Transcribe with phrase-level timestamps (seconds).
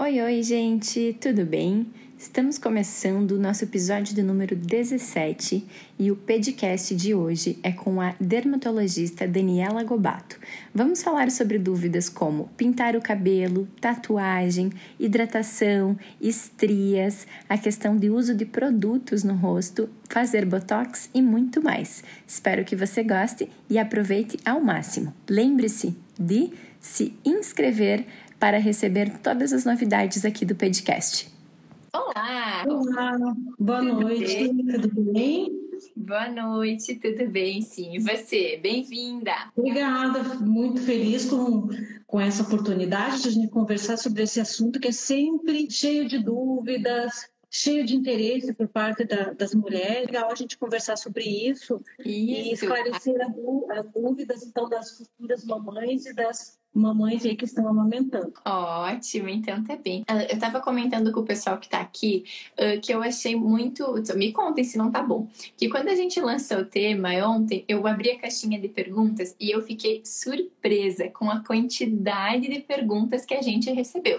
[0.00, 1.88] Oi, oi, gente, tudo bem?
[2.16, 5.66] Estamos começando o nosso episódio do número 17
[5.98, 10.38] e o podcast de hoje é com a dermatologista Daniela Gobato.
[10.72, 18.36] Vamos falar sobre dúvidas como pintar o cabelo, tatuagem, hidratação, estrias, a questão de uso
[18.36, 22.04] de produtos no rosto, fazer botox e muito mais.
[22.24, 25.12] Espero que você goste e aproveite ao máximo.
[25.28, 28.06] Lembre-se de se inscrever
[28.38, 31.28] para receber todas as novidades aqui do podcast.
[31.92, 32.64] Olá!
[32.66, 33.18] Olá,
[33.58, 34.66] boa tudo noite, bem?
[34.66, 35.68] tudo bem?
[35.96, 37.96] Boa noite, tudo bem, sim.
[37.96, 38.58] E você?
[38.62, 39.32] Bem-vinda!
[39.56, 41.68] Obrigada, muito feliz com,
[42.06, 46.18] com essa oportunidade de a gente conversar sobre esse assunto que é sempre cheio de
[46.18, 50.06] dúvidas, cheio de interesse por parte da, das mulheres.
[50.06, 52.08] Legal a gente conversar sobre isso, isso.
[52.08, 58.32] e esclarecer as dúvidas então das futuras mamães e das mamães aí que estão amamentando.
[58.44, 60.04] Ótimo, então tá bem.
[60.06, 62.24] Ah, eu tava comentando com o pessoal que tá aqui
[62.54, 63.94] uh, que eu achei muito.
[64.16, 65.28] Me contem se não tá bom.
[65.56, 69.50] Que quando a gente lançou o tema ontem, eu abri a caixinha de perguntas e
[69.50, 74.18] eu fiquei surpresa com a quantidade de perguntas que a gente recebeu.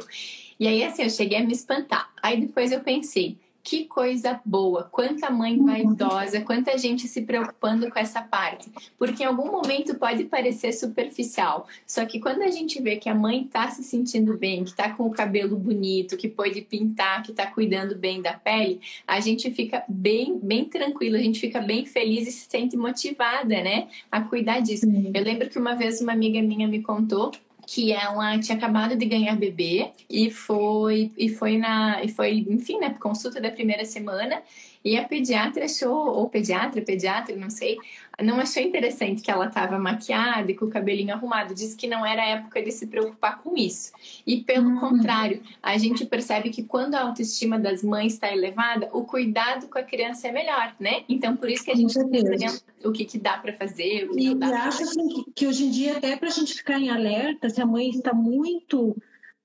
[0.60, 2.12] E aí, assim, eu cheguei a me espantar.
[2.22, 5.66] Aí depois eu pensei que coisa boa, quanta mãe uhum.
[5.66, 8.70] vaidosa, quanta gente se preocupando com essa parte.
[8.98, 13.16] Porque em algum momento pode parecer superficial, só que quando a gente vê que a
[13.16, 17.32] mãe está se sentindo bem, que está com o cabelo bonito, que pode pintar, que
[17.32, 21.86] está cuidando bem da pele, a gente fica bem, bem tranquilo, a gente fica bem
[21.86, 24.86] feliz e se sente motivada, né, a cuidar disso.
[25.14, 27.32] Eu lembro que uma vez uma amiga minha me contou
[27.72, 32.80] que ela tinha acabado de ganhar bebê e foi e foi na e foi enfim
[32.80, 34.42] né consulta da primeira semana
[34.84, 37.78] e a pediatra achou ou pediatra pediatra não sei
[38.24, 41.54] não achou interessante que ela estava maquiada e com o cabelinho arrumado.
[41.54, 43.92] Disse que não era época de se preocupar com isso.
[44.26, 44.80] E pelo uhum.
[44.80, 49.78] contrário, a gente percebe que quando a autoestima das mães está elevada, o cuidado com
[49.78, 51.04] a criança é melhor, né?
[51.08, 54.10] Então, por isso que a gente está o que, que dá para fazer.
[54.16, 56.90] e, e acho assim, que, que hoje em dia, até para a gente ficar em
[56.90, 58.96] alerta, se a mãe está muito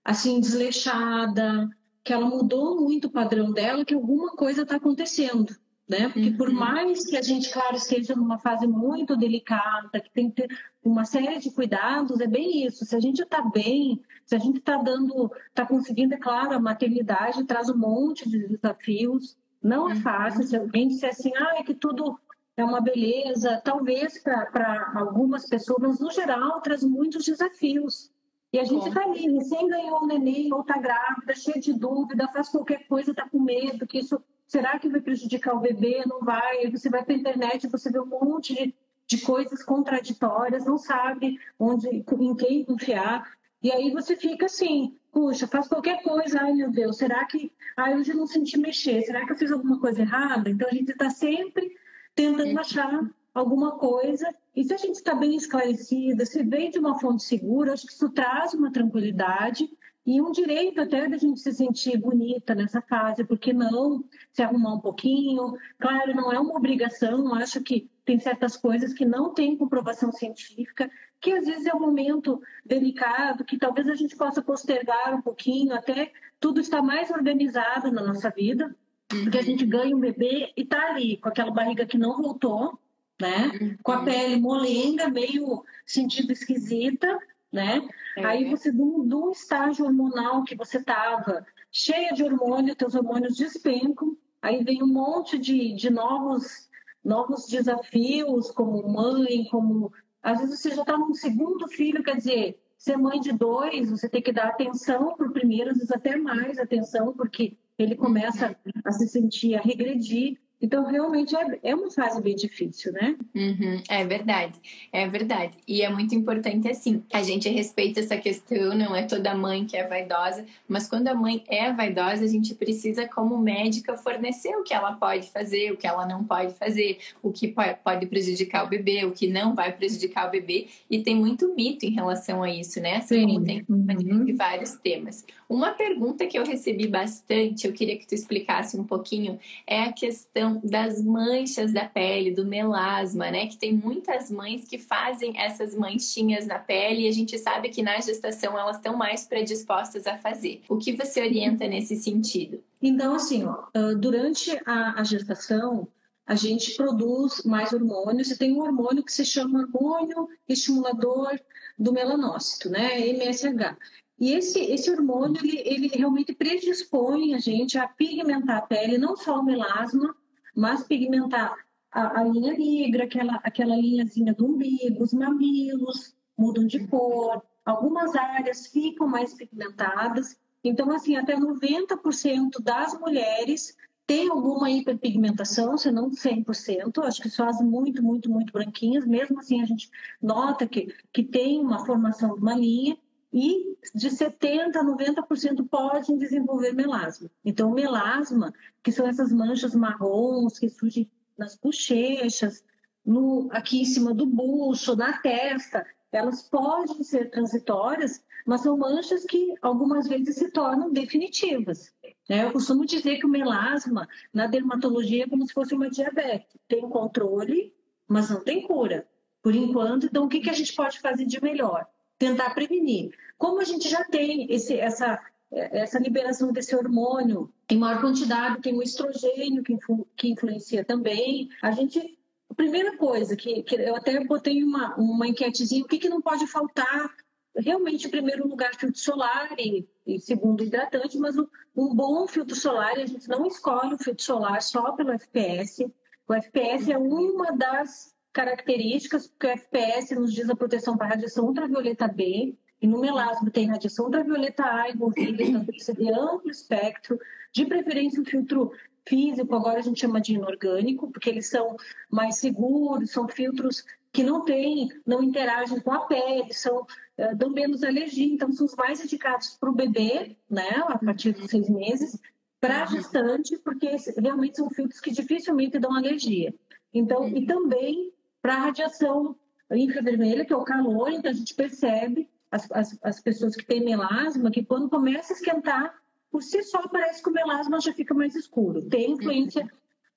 [0.05, 1.69] assim desleixada,
[2.03, 5.57] que ela mudou muito o padrão dela, que alguma coisa está acontecendo
[5.89, 6.09] né?
[6.09, 6.55] Porque por uhum.
[6.55, 11.05] mais que a gente, claro, esteja numa fase muito delicada, que tem que ter uma
[11.05, 12.85] série de cuidados, é bem isso.
[12.85, 16.61] Se a gente está bem, se a gente está dando, está conseguindo, é claro, a
[16.61, 19.37] maternidade traz um monte de desafios.
[19.63, 20.43] Não é fácil.
[20.43, 22.19] Se alguém disser assim, ah, é que tudo
[22.57, 28.11] é uma beleza, talvez para algumas pessoas, mas no geral traz muitos desafios.
[28.53, 32.29] E a gente está ali, recém ganhou o neném, ou está grávida, cheia de dúvida,
[32.29, 36.03] faz qualquer coisa, está com medo que isso Será que vai prejudicar o bebê?
[36.07, 36.71] Não vai?
[36.71, 38.75] Você vai para a internet, você vê um monte de,
[39.07, 43.33] de coisas contraditórias, não sabe onde, em quem confiar.
[43.63, 47.51] E aí você fica assim, puxa, faz qualquer coisa, ai meu Deus, será que.
[47.77, 50.51] Ai, hoje eu não senti mexer, será que eu fiz alguma coisa errada?
[50.51, 51.75] Então a gente está sempre
[52.15, 54.33] tentando achar alguma coisa.
[54.55, 57.93] E se a gente está bem esclarecida, se vem de uma fonte segura, acho que
[57.93, 59.69] isso traz uma tranquilidade
[60.07, 64.75] e um direito até da gente se sentir bonita nessa fase, porque não se arrumar
[64.75, 65.57] um pouquinho.
[65.79, 70.91] Claro, não é uma obrigação, acho que tem certas coisas que não têm comprovação científica,
[71.21, 75.75] que às vezes é um momento delicado, que talvez a gente possa postergar um pouquinho,
[75.75, 78.77] até tudo está mais organizado na nossa vida,
[79.09, 79.47] porque a uhum.
[79.47, 82.79] gente ganha um bebê e está ali com aquela barriga que não voltou,
[83.19, 83.77] né?
[83.83, 84.05] Com a uhum.
[84.05, 87.19] pele molenga, meio sentido esquisita,
[87.55, 87.87] né?
[88.17, 88.27] É.
[88.27, 94.17] Aí você, do, do estágio hormonal que você estava, cheia de hormônio, teus hormônios despencam,
[94.43, 96.69] aí vem um monte de, de novos,
[97.03, 99.93] novos desafios, como mãe, como.
[100.21, 104.09] Às vezes você já está num segundo filho, quer dizer, ser mãe de dois, você
[104.09, 108.57] tem que dar atenção para o primeiro, às vezes até mais atenção, porque ele começa
[108.85, 110.41] a se sentir, a regredir.
[110.61, 113.17] Então, realmente é, é uma fase bem difícil, né?
[113.35, 114.55] Uhum, é verdade,
[114.93, 115.55] é verdade.
[115.69, 119.77] E é muito importante, assim, a gente respeita essa questão, não é toda mãe que
[119.77, 124.63] é vaidosa, mas quando a mãe é vaidosa, a gente precisa, como médica, fornecer o
[124.63, 128.69] que ela pode fazer, o que ela não pode fazer, o que pode prejudicar o
[128.69, 130.69] bebê, o que não vai prejudicar o bebê.
[130.89, 132.97] E tem muito mito em relação a isso, né?
[132.97, 133.45] Assim Sim.
[133.45, 134.35] tem uhum.
[134.37, 135.27] vários temas.
[135.49, 139.93] Uma pergunta que eu recebi bastante, eu queria que tu explicasse um pouquinho, é a
[139.93, 143.47] questão das manchas da pele, do melasma, né?
[143.47, 147.83] Que tem muitas mães que fazem essas manchinhas na pele e a gente sabe que
[147.83, 150.63] na gestação elas estão mais predispostas a fazer.
[150.69, 152.63] O que você orienta nesse sentido?
[152.81, 153.65] Então, assim, ó,
[153.95, 155.89] durante a, a gestação,
[156.27, 161.39] a gente produz mais hormônios e tem um hormônio que se chama hormônio estimulador
[161.79, 163.01] do melanócito, né?
[163.09, 163.77] MSH.
[164.19, 169.17] E esse, esse hormônio, ele, ele realmente predispõe a gente a pigmentar a pele, não
[169.17, 170.15] só o melasma,
[170.55, 171.55] mas pigmentar
[171.91, 178.15] a, a linha negra, aquela, aquela linhazinha do umbigo, os mamilos mudam de cor, algumas
[178.17, 180.39] áreas ficam mais pigmentadas.
[180.63, 187.49] Então, assim, até 90% das mulheres tem alguma hiperpigmentação, se não 100%, acho que só
[187.49, 189.91] as muito, muito, muito branquinhas, mesmo assim a gente
[190.21, 192.99] nota que, que tem uma formação de uma linha,
[193.37, 197.29] e de 70% a 90% podem desenvolver melasma.
[197.45, 202.65] Então, melasma, que são essas manchas marrons que surgem nas bochechas,
[203.05, 209.25] no, aqui em cima do bucho, na testa, elas podem ser transitórias, mas são manchas
[209.25, 211.93] que algumas vezes se tornam definitivas.
[212.31, 212.45] Né?
[212.45, 216.57] Eu costumo dizer que o melasma, na dermatologia, é como se fosse uma diabetes.
[216.69, 217.75] Tem controle,
[218.07, 219.09] mas não tem cura.
[219.43, 221.85] Por enquanto, então, o que, que a gente pode fazer de melhor?
[222.19, 223.11] Tentar prevenir.
[223.37, 225.21] Como a gente já tem esse, essa,
[225.51, 231.49] essa liberação desse hormônio em maior quantidade, tem o estrogênio que, influ, que influencia também,
[231.63, 232.19] a gente.
[232.51, 236.21] A primeira coisa que, que eu até botei uma, uma enquetezinha, o que, que não
[236.21, 237.11] pode faltar
[237.57, 241.47] realmente, em primeiro lugar, filtro solar e, e segundo, hidratante, mas um,
[241.77, 245.91] um, bom filtro solar, a gente não escolhe o filtro solar só pelo FPS.
[246.27, 251.47] O FPS é uma das características, porque o FPS nos diz a proteção para radiação
[251.47, 257.19] ultravioleta B, e no melasma tem radiação ultravioleta A envolvida, então precisa de amplo espectro,
[257.53, 258.73] de preferência o filtro
[259.09, 261.77] físico, agora a gente chama de inorgânico, porque eles são
[262.11, 267.51] mais seguros, são filtros que não têm, não interagem com a pele, são, uh, dão
[267.51, 271.69] menos alergia, então são os mais indicados para o bebê, né, a partir dos seis
[271.69, 272.21] meses,
[272.61, 276.55] para a gestante, porque realmente são filtros que dificilmente dão alergia.
[276.93, 278.14] Então, e também
[278.45, 279.35] para a radiação
[279.73, 283.83] infravermelha, que é o calor, então a gente percebe as, as, as pessoas que têm
[283.83, 285.95] melasma, que quando começa a esquentar,
[286.31, 288.87] por si só parece que o melasma já fica mais escuro.
[288.87, 289.67] Tem influência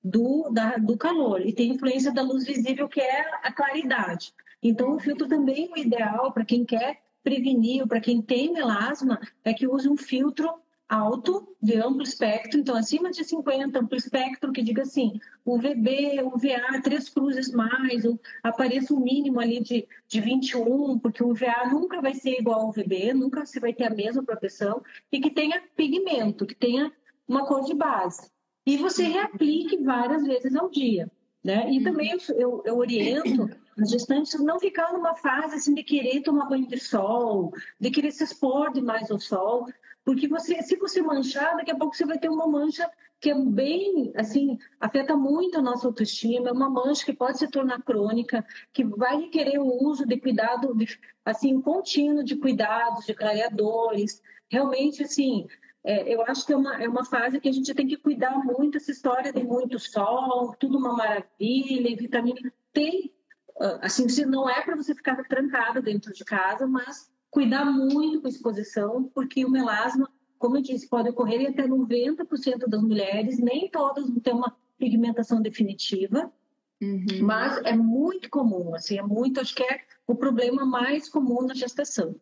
[0.04, 4.34] do, da, do calor e tem influência da luz visível, que é a claridade.
[4.62, 9.54] Então, o filtro também, o ideal para quem quer prevenir, para quem tem melasma, é
[9.54, 10.52] que use um filtro
[10.88, 16.80] alto, de amplo espectro, então acima de 50, amplo espectro, que diga assim, UVB, UVA,
[16.82, 22.00] três cruzes mais, ou apareça um mínimo ali de, de 21, porque o UVA nunca
[22.00, 24.82] vai ser igual ao UVB, nunca se vai ter a mesma proteção,
[25.12, 26.90] e que tenha pigmento, que tenha
[27.26, 28.30] uma cor de base.
[28.64, 31.10] E você reaplique várias vezes ao dia.
[31.48, 31.70] Né?
[31.70, 33.48] E também eu, eu oriento
[33.80, 38.10] as gestantes não ficar numa fase assim de querer tomar banho de sol, de querer
[38.10, 39.66] se expor demais ao sol,
[40.04, 42.86] porque você, se você manchar, daqui a pouco você vai ter uma mancha
[43.18, 47.48] que é bem, assim, afeta muito a nossa autoestima, é uma mancha que pode se
[47.48, 53.14] tornar crônica, que vai requerer o uso de cuidado, de, assim, contínuo de cuidados, de
[53.14, 54.20] clareadores.
[54.50, 55.46] Realmente, assim,
[55.84, 58.36] é, eu acho que é uma, é uma fase que a gente tem que cuidar
[58.44, 62.52] muito, essa história de muito sol, tudo uma maravilha, vitamina.
[62.72, 63.12] Tem,
[63.60, 68.26] ah, assim, não é para você ficar trancada dentro de casa, mas cuidar muito com
[68.26, 73.38] a exposição, porque o melasma, como eu disse, pode ocorrer em até 90% das mulheres,
[73.38, 76.32] nem todas ter uma pigmentação definitiva,
[76.80, 77.22] uhum.
[77.22, 81.54] mas é muito comum, assim, é muito, acho que é o problema mais comum na
[81.54, 82.14] gestação.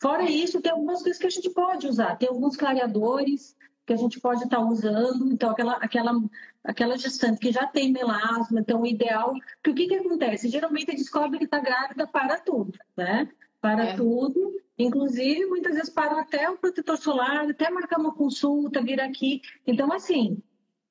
[0.00, 3.56] Fora isso, tem algumas coisas que a gente pode usar, tem alguns clareadores
[3.86, 6.12] que a gente pode estar usando, então aquela, aquela,
[6.64, 9.32] aquela gestante que já tem melasma, então o ideal,
[9.62, 10.48] porque o que, que acontece?
[10.48, 13.28] Geralmente descobre que está grávida para tudo, né?
[13.60, 13.96] para é.
[13.96, 19.42] tudo, inclusive muitas vezes para até o protetor solar, até marcar uma consulta, vir aqui.
[19.66, 20.38] Então, assim,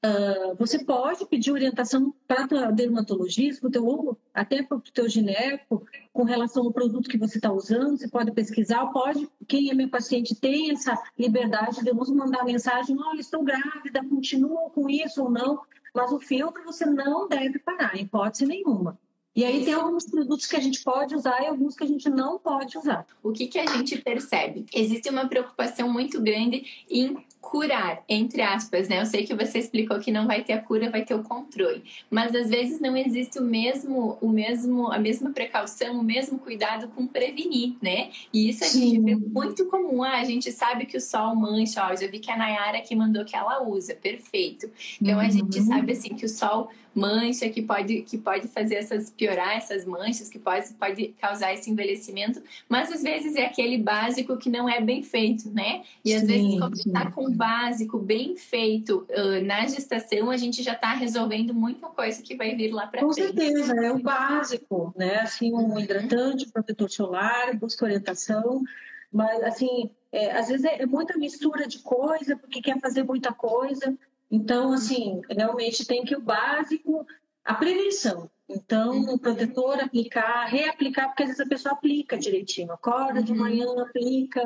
[0.04, 6.24] uh, você pode pedir orientação para o dermatologista, teu, até para o teu gineco, com
[6.24, 10.36] relação ao produto que você está usando, você pode pesquisar, pode, quem é meu paciente
[10.36, 15.62] tem essa liberdade de nos mandar mensagem, olha, estou grávida, continuo com isso ou não,
[15.94, 18.98] mas o filtro você não deve parar, em hipótese nenhuma.
[19.36, 22.10] E aí tem alguns produtos que a gente pode usar e alguns que a gente
[22.10, 23.06] não pode usar.
[23.22, 24.66] O que, que a gente percebe?
[24.74, 29.00] Existe uma preocupação muito grande em curar, entre aspas, né?
[29.00, 31.84] Eu sei que você explicou que não vai ter a cura, vai ter o controle,
[32.10, 36.88] mas às vezes não existe o mesmo, o mesmo, a mesma precaução, o mesmo cuidado
[36.90, 38.10] com prevenir, né?
[38.34, 38.90] E isso a Sim.
[38.90, 40.04] gente vê muito comum.
[40.04, 42.96] Ah, a gente sabe que o sol mancha, ó, já vi que a Nayara que
[42.96, 44.68] mandou que ela usa, perfeito.
[45.00, 45.22] Então uhum.
[45.22, 45.66] a gente uhum.
[45.68, 50.30] sabe assim que o sol mancha, que pode, que pode fazer essas piorar essas manchas,
[50.30, 54.80] que pode, pode causar esse envelhecimento, mas às vezes é aquele básico que não é
[54.80, 55.84] bem feito, né?
[56.04, 60.63] E às sim, vezes quando está com básico bem feito uh, na gestação, a gente
[60.63, 63.06] já está resolvendo muita coisa que vai vir lá para frente.
[63.06, 65.20] Com certeza, é o básico, né?
[65.20, 65.80] Assim, um uhum.
[65.80, 68.63] hidratante, protetor solar, busca orientação,
[69.12, 73.34] mas assim é, às vezes é, é muita mistura de coisa, porque quer fazer muita
[73.34, 73.98] coisa.
[74.32, 77.06] Então, assim, realmente tem que o básico,
[77.44, 78.30] a prevenção.
[78.48, 79.18] Então, o uhum.
[79.18, 83.39] protetor aplicar, reaplicar, porque às vezes a pessoa aplica direitinho, acorda de uhum.
[83.39, 84.42] manhã, aplica,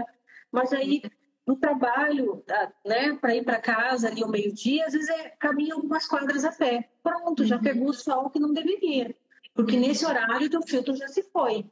[0.51, 1.03] mas aí
[1.49, 2.43] no trabalho,
[2.85, 6.51] né, para ir para casa ali ao meio-dia, às vezes é, caminha algumas quadras a
[6.51, 6.87] pé.
[7.01, 7.63] Pronto, já uhum.
[7.63, 9.15] pegou o sol que não deveria,
[9.55, 11.65] porque nesse horário o teu filtro já se foi.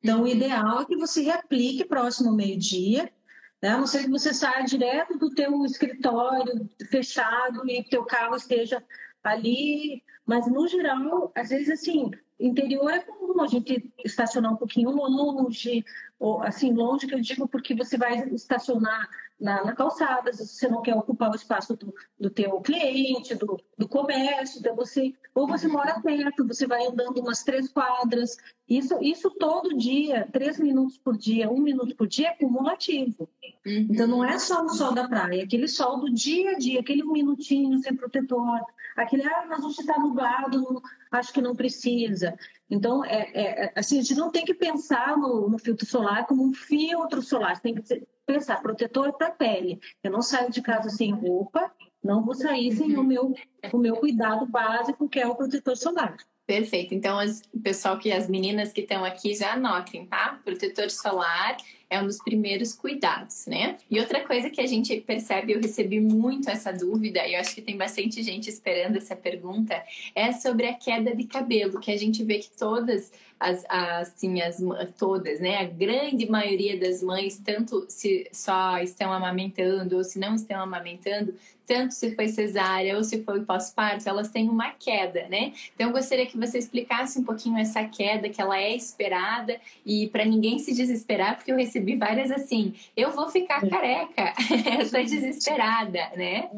[0.00, 3.12] Então, o ideal é que você reaplique próximo ao meio-dia,
[3.60, 3.70] né?
[3.70, 8.84] a não ser que você saia direto do teu escritório fechado e teu carro esteja
[9.24, 14.90] ali, mas no geral, às vezes assim, interior é comum a gente estacionar um pouquinho
[14.90, 15.84] longe,
[16.18, 19.08] ou assim, longe que eu digo porque você vai estacionar
[19.40, 23.60] na, na calçada, se você não quer ocupar o espaço do, do teu cliente, do,
[23.76, 28.36] do comércio, então você, ou você mora perto, você vai andando umas três quadras,
[28.68, 33.28] isso, isso todo dia, três minutos por dia, um minuto por dia é cumulativo.
[33.66, 33.88] Uhum.
[33.90, 36.80] Então não é só o sol da praia, é aquele sol do dia a dia,
[36.80, 38.60] aquele um minutinho sem protetor,
[38.96, 40.80] aquele, ah, mas hoje está nublado,
[41.16, 42.36] acho que não precisa.
[42.68, 46.44] Então, é, é, assim, a gente não tem que pensar no, no filtro solar como
[46.44, 49.80] um filtro solar, tem que pensar protetor para pele.
[50.02, 51.70] Eu não saio de casa sem roupa,
[52.02, 53.34] não vou sair sem o meu,
[53.72, 56.16] o meu cuidado básico, que é o protetor solar.
[56.46, 56.94] Perfeito.
[56.94, 60.40] Então, as, pessoal que as meninas que estão aqui já anotem, tá?
[60.44, 61.56] Protetor solar
[61.88, 63.76] é um dos primeiros cuidados, né?
[63.90, 67.54] E outra coisa que a gente percebe, eu recebi muito essa dúvida, e eu acho
[67.54, 69.82] que tem bastante gente esperando essa pergunta,
[70.14, 73.12] é sobre a queda de cabelo, que a gente vê que todas
[73.44, 74.62] as, assim, as,
[74.98, 75.58] todas, né?
[75.58, 81.34] A grande maioria das mães, tanto se só estão amamentando ou se não estão amamentando,
[81.66, 85.52] tanto se foi cesárea ou se foi pós-parto, elas têm uma queda, né?
[85.74, 90.08] Então, eu gostaria que você explicasse um pouquinho essa queda, que ela é esperada, e
[90.08, 94.32] para ninguém se desesperar, porque eu recebi várias assim, eu vou ficar careca,
[94.80, 96.48] estou desesperada, né?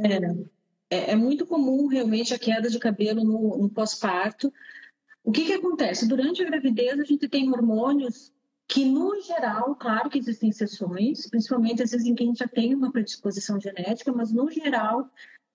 [0.89, 4.53] É, é, muito comum realmente a queda de cabelo no, no pós-parto,
[5.27, 6.07] o que, que acontece?
[6.07, 8.33] Durante a gravidez, a gente tem hormônios
[8.69, 12.93] que, no geral, claro que existem exceções, principalmente às vezes em quem já tem uma
[12.93, 15.11] predisposição genética, mas, no geral,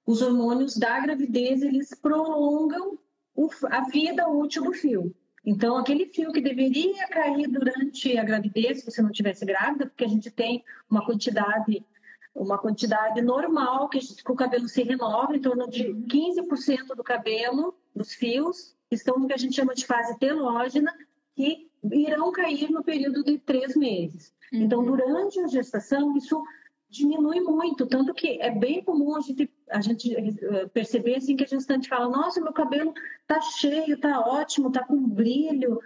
[0.06, 3.00] os hormônios da gravidez, eles prolongam
[3.70, 5.16] a vida útil do fio.
[5.46, 10.04] Então, aquele fio que deveria cair durante a gravidez, se você não tivesse grávida, porque
[10.04, 11.86] a gente tem uma quantidade
[12.34, 17.04] uma quantidade normal que, gente, que o cabelo se renova, em torno de 15% do
[17.04, 20.94] cabelo, dos fios, estão no que a gente chama de fase telógena,
[21.36, 24.34] que irão cair no período de três meses.
[24.52, 24.62] Uhum.
[24.62, 26.44] Então, durante a gestação, isso
[26.90, 31.46] diminui muito, tanto que é bem comum a gente, a gente eh, perceber assim que
[31.46, 32.94] a gestante fala, nossa, meu cabelo
[33.26, 35.80] tá cheio, tá ótimo, tá com brilho.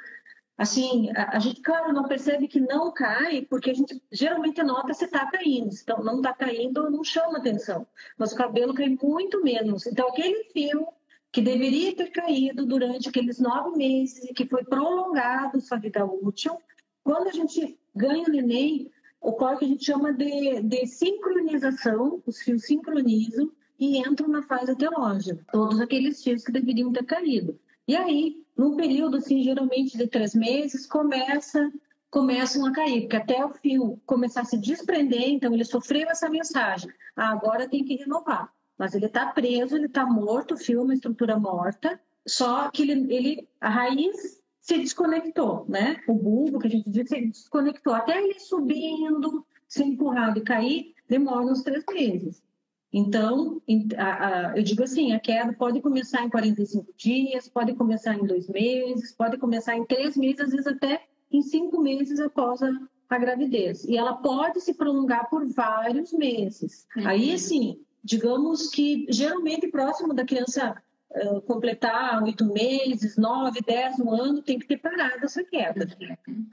[0.58, 4.96] Assim, a, a gente, claro, não percebe que não cai, porque a gente geralmente nota
[4.96, 5.70] se tá caindo.
[5.80, 7.86] Então, não tá caindo, não chama atenção.
[8.18, 9.86] Mas o cabelo cai muito menos.
[9.86, 10.88] Então, aquele fio
[11.36, 16.58] que deveria ter caído durante aqueles nove meses e que foi prolongado sua vida útil.
[17.04, 18.90] Quando a gente ganha o neném,
[19.20, 24.44] ocorre o que a gente chama de, de sincronização, os fios sincronizam e entram na
[24.44, 27.60] fase teológica, todos aqueles fios que deveriam ter caído.
[27.86, 31.70] E aí, num período assim, geralmente de três meses, começa
[32.10, 36.30] começam a cair, porque até o fio começar a se desprender, então ele sofreu essa
[36.30, 40.80] mensagem, ah, agora tem que renovar mas ele está preso, ele está morto, o é
[40.80, 46.02] uma estrutura morta, só que ele, ele, a raiz se desconectou, né?
[46.08, 47.94] O bulbo, que a gente diz, se desconectou.
[47.94, 52.44] Até ele subindo, se empurrado e cair, demora uns três meses.
[52.92, 53.62] Então,
[53.98, 58.26] a, a, eu digo assim, a queda pode começar em 45 dias, pode começar em
[58.26, 62.72] dois meses, pode começar em três meses, às vezes até em cinco meses após a,
[63.10, 63.84] a gravidez.
[63.84, 66.88] E ela pode se prolongar por vários meses.
[66.96, 67.08] Uhum.
[67.08, 70.78] Aí, sim, digamos que geralmente próximo da criança
[71.10, 75.88] uh, completar oito meses, nove, dez, um ano, tem que ter parado essa queda.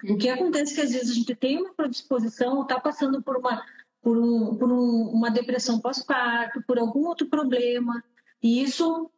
[0.08, 3.36] O que acontece é que às vezes a gente tem uma predisposição, está passando por
[3.36, 3.62] uma
[4.00, 8.02] por, um, por um, uma depressão pós-parto, por algum outro problema,
[8.42, 9.08] e isso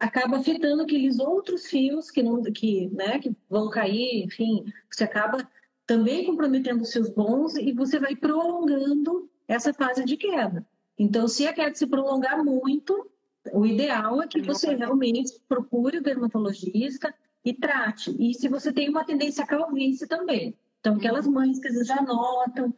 [0.00, 5.48] acaba afetando aqueles outros fios que não que, né, que vão cair, enfim, você acaba
[5.86, 10.66] também comprometendo os seus bons e você vai prolongando essa fase de queda.
[10.98, 13.10] Então, se a queda se prolongar muito,
[13.52, 18.16] o ideal é que você realmente procure o dermatologista e trate.
[18.18, 20.56] E se você tem uma tendência à calvície também.
[20.80, 22.74] Então, aquelas mães que às vezes já notam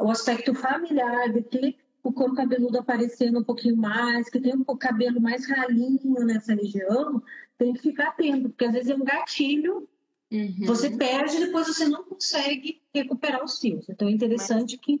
[0.00, 4.64] o aspecto familiar de ter o couro cabeludo aparecendo um pouquinho mais, que tem um
[4.76, 7.22] cabelo mais ralinho nessa região,
[7.56, 9.88] tem que ficar atento, porque às vezes é um gatilho,
[10.32, 10.66] uhum.
[10.66, 13.88] você perde e depois você não consegue recuperar os fios.
[13.88, 14.84] Então é interessante Mas...
[14.84, 15.00] que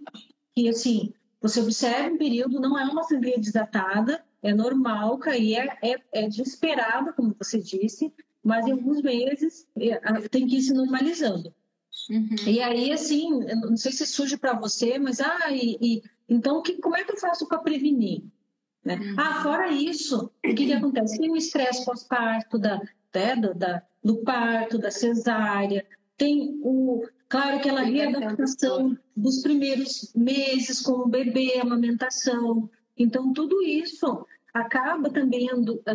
[0.54, 5.78] que, assim, você observa um período, não é uma sangria desatada, é normal cair, é,
[5.82, 10.62] é, é de esperado, como você disse, mas em alguns meses é, tem que ir
[10.62, 11.52] se normalizando.
[12.08, 12.34] Uhum.
[12.46, 13.28] E aí, assim,
[13.60, 17.12] não sei se surge para você, mas, ah, e, e então, que, como é que
[17.12, 18.22] eu faço para prevenir?
[18.84, 18.96] Né?
[18.96, 19.14] Uhum.
[19.18, 21.18] Ah, fora isso, o que, que acontece?
[21.18, 22.80] Tem o estresse pós-parto, da,
[23.14, 25.84] né, da, do parto, da cesárea,
[26.16, 32.68] tem o, claro, aquela readaptação dos primeiros meses com o bebê, a amamentação.
[32.94, 35.48] Então, tudo isso acaba também,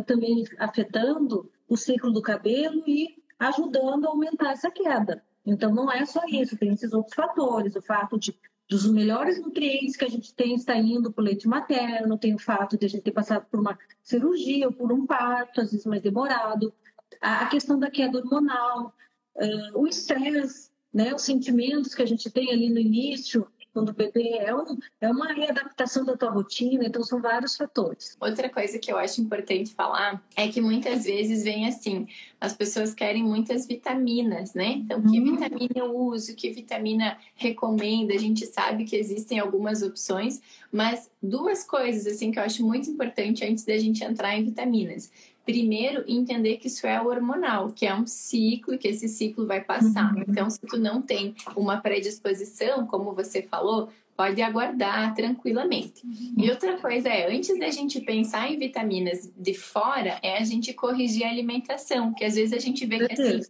[0.08, 5.24] também afetando o ciclo do cabelo e ajudando a aumentar essa queda.
[5.46, 8.36] Então, não é só isso, tem esses outros fatores, o fato de
[8.68, 12.40] dos melhores nutrientes que a gente tem está indo para o leite materno, tem o
[12.40, 15.86] fato de a gente ter passado por uma cirurgia ou por um parto, às vezes
[15.86, 16.74] mais demorado,
[17.22, 18.94] a questão da queda hormonal,
[19.38, 23.94] uh, o estresse, né, os sentimentos que a gente tem ali no início, quando o
[23.94, 28.18] bebê é, um, é uma readaptação da tua rotina, então são vários fatores.
[28.20, 32.08] Outra coisa que eu acho importante falar é que muitas vezes vem assim,
[32.42, 34.70] as pessoas querem muitas vitaminas, né?
[34.70, 35.36] Então, que uhum.
[35.36, 38.16] vitamina eu uso, que vitamina recomenda?
[38.16, 42.90] A gente sabe que existem algumas opções, mas duas coisas assim que eu acho muito
[42.90, 45.12] importante antes da gente entrar em vitaminas
[45.48, 49.62] primeiro entender que isso é hormonal, que é um ciclo e que esse ciclo vai
[49.62, 50.14] passar.
[50.14, 50.26] Uhum.
[50.28, 53.88] Então, se tu não tem uma predisposição, como você falou,
[54.18, 56.06] pode aguardar tranquilamente.
[56.06, 56.34] Uhum.
[56.38, 60.74] E outra coisa é, antes da gente pensar em vitaminas de fora, é a gente
[60.74, 63.42] corrigir a alimentação, que às vezes a gente vê que assim,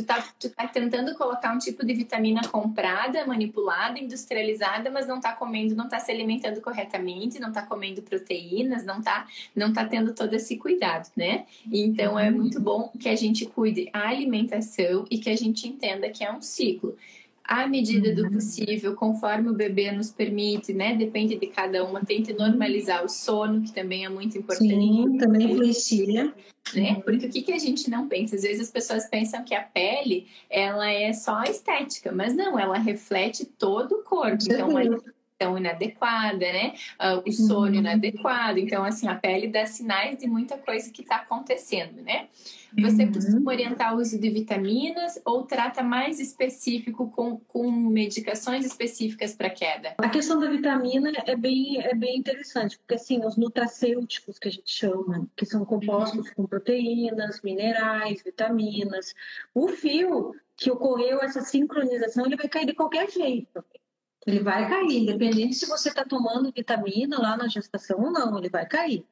[0.00, 5.20] tu tá, tu tá tentando colocar um tipo de vitamina comprada, manipulada, industrializada, mas não
[5.20, 9.84] tá comendo, não tá se alimentando corretamente, não tá comendo proteínas, não tá, não tá
[9.84, 11.44] tendo todo esse cuidado, né?
[11.70, 16.08] Então é muito bom que a gente cuide a alimentação e que a gente entenda
[16.08, 16.96] que é um ciclo
[17.44, 18.30] à medida do uhum.
[18.32, 20.94] possível, conforme o bebê nos permite, né?
[20.94, 24.68] Depende de cada uma, tente normalizar o sono, que também é muito importante.
[24.68, 26.32] Sim, também influencia.
[26.74, 27.00] Né?
[27.04, 28.36] Porque o que, que a gente não pensa?
[28.36, 32.78] Às vezes as pessoas pensam que a pele, ela é só estética, mas não, ela
[32.78, 34.44] reflete todo o corpo.
[34.44, 34.84] Então, a
[35.44, 36.74] inadequada, né?
[37.00, 37.74] Uh, o sono uhum.
[37.74, 38.58] inadequado.
[38.58, 42.28] Então, assim, a pele dá sinais de muita coisa que está acontecendo, né?
[42.78, 43.12] Você uhum.
[43.12, 49.50] costuma orientar o uso de vitaminas ou trata mais específico com, com medicações específicas para
[49.50, 49.94] queda?
[49.98, 54.50] A questão da vitamina é bem, é bem interessante, porque assim, os nutracêuticos que a
[54.52, 56.34] gente chama, que são compostos uhum.
[56.36, 59.14] com proteínas, minerais, vitaminas,
[59.52, 63.64] o fio que ocorreu essa sincronização, ele vai cair de qualquer jeito.
[64.26, 68.50] Ele vai cair, independente se você está tomando vitamina lá na gestação ou não, ele
[68.50, 69.04] vai cair.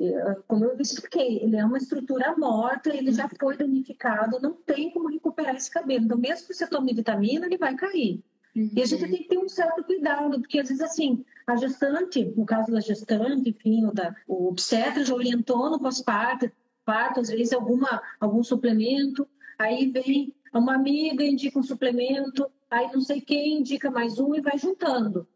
[0.00, 4.90] Ah, como eu expliquei, ele é uma estrutura morta, ele já foi danificado, não tem
[4.90, 6.04] como recuperar esse cabelo.
[6.04, 8.22] Então, mesmo que você tome vitamina, ele vai cair.
[8.56, 8.70] Uhum.
[8.74, 12.24] E a gente tem que ter um certo cuidado, porque às vezes, assim, a gestante,
[12.36, 16.50] no caso da gestante, enfim, o, da, o obstetra já orientou no pós-parto,
[16.84, 19.26] parto, às vezes alguma, algum suplemento,
[19.58, 24.40] aí vem uma amiga indica um suplemento, aí não sei quem indica mais um e
[24.40, 25.26] vai juntando.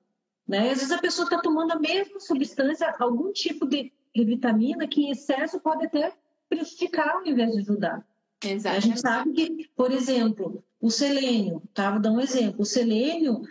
[0.46, 0.70] Né?
[0.70, 5.02] Às vezes a pessoa está tomando a mesma substância, algum tipo de de vitamina que
[5.02, 6.12] em excesso pode até
[6.48, 8.04] prejudicar ao invés de ajudar.
[8.44, 8.76] Exato.
[8.76, 11.90] A gente sabe que, por exemplo, o selênio, tá?
[11.90, 12.62] Vou dar um exemplo.
[12.62, 13.42] O selênio,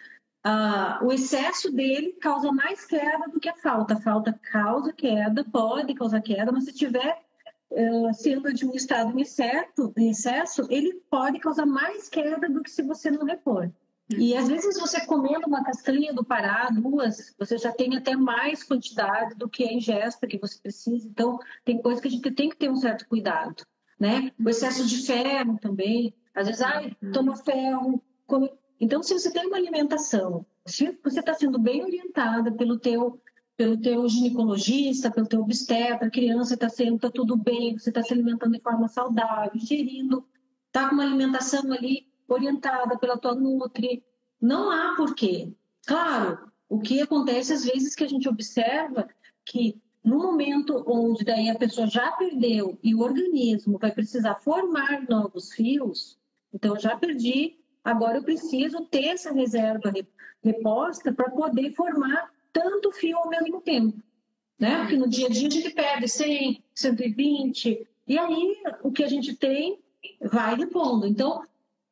[0.43, 3.93] ah, o excesso dele causa mais queda do que a falta.
[3.93, 7.21] A falta causa queda, pode causar queda, mas se tiver
[7.71, 12.61] uh, sendo de um estado em excesso, em excesso, ele pode causar mais queda do
[12.61, 13.69] que se você não repor.
[14.09, 18.63] E às vezes você comendo uma castanha do Pará, duas, você já tem até mais
[18.63, 21.07] quantidade do que a ingesta que você precisa.
[21.07, 23.65] Então, tem coisas que a gente tem que ter um certo cuidado,
[23.99, 24.31] né?
[24.39, 26.13] O excesso de ferro também.
[26.33, 28.01] Às vezes, ai, toma ferro.
[28.25, 28.49] Come...
[28.79, 33.19] Então, se você tem uma alimentação, se você está sendo bem orientada pelo teu
[33.57, 38.03] pelo teu ginecologista, pelo teu obstetra, a criança está sendo tá tudo bem, você está
[38.03, 40.23] se alimentando de forma saudável, ingerindo,
[40.67, 44.03] está com uma alimentação ali orientada pela tua Nutri.
[44.39, 45.51] Não há porquê.
[45.87, 49.09] Claro, o que acontece às vezes que a gente observa
[49.43, 55.03] que no momento onde daí a pessoa já perdeu e o organismo vai precisar formar
[55.09, 56.19] novos fios,
[56.53, 59.91] então já perdi, agora eu preciso ter essa reserva
[60.43, 64.01] reposta para poder formar tanto fio ao mesmo tempo.
[64.59, 64.79] Né?
[64.79, 69.07] Porque no dia a dia a gente perde 100, 120, e aí o que a
[69.07, 69.79] gente tem
[70.19, 71.05] vai repondo.
[71.05, 71.43] Então,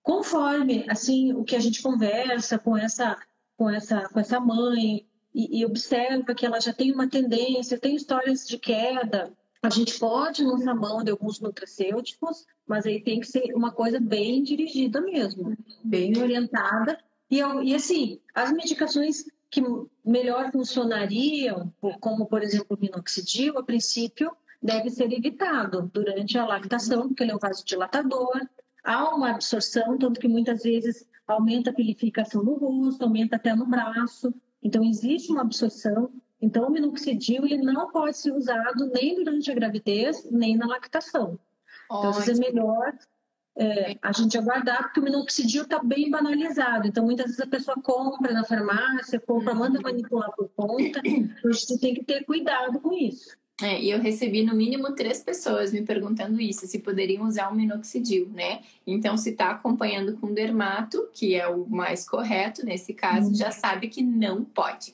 [0.01, 3.17] conforme assim o que a gente conversa com essa
[3.55, 7.95] com essa com essa mãe e, e observa que ela já tem uma tendência, tem
[7.95, 13.27] histórias de queda, a gente pode lançar mão de alguns nutracêuticos, mas aí tem que
[13.27, 16.97] ser uma coisa bem dirigida mesmo, bem orientada.
[17.29, 19.61] E, e assim, as medicações que
[20.05, 27.07] melhor funcionariam, como por exemplo o minoxidil, a princípio deve ser evitado durante a lactação,
[27.07, 28.47] porque ele é um vasodilatador,
[28.83, 33.65] há uma absorção, tanto que muitas vezes aumenta a pilificação no rosto, aumenta até no
[33.65, 36.11] braço, então existe uma absorção.
[36.41, 41.39] Então o minoxidil ele não pode ser usado nem durante a gravidez, nem na lactação.
[41.85, 42.93] Então, às vezes é melhor
[43.57, 46.87] é, a gente aguardar, porque o minoxidil está bem banalizado.
[46.87, 50.99] Então, muitas vezes a pessoa compra na farmácia, compra, manda manipular por conta.
[50.99, 53.35] A gente tem que ter cuidado com isso.
[53.61, 57.55] É, e eu recebi no mínimo três pessoas me perguntando isso, se poderiam usar o
[57.55, 58.59] minoxidil, né?
[58.85, 63.35] Então, se está acompanhando com dermato, que é o mais correto nesse caso, uhum.
[63.35, 64.93] já sabe que não pode.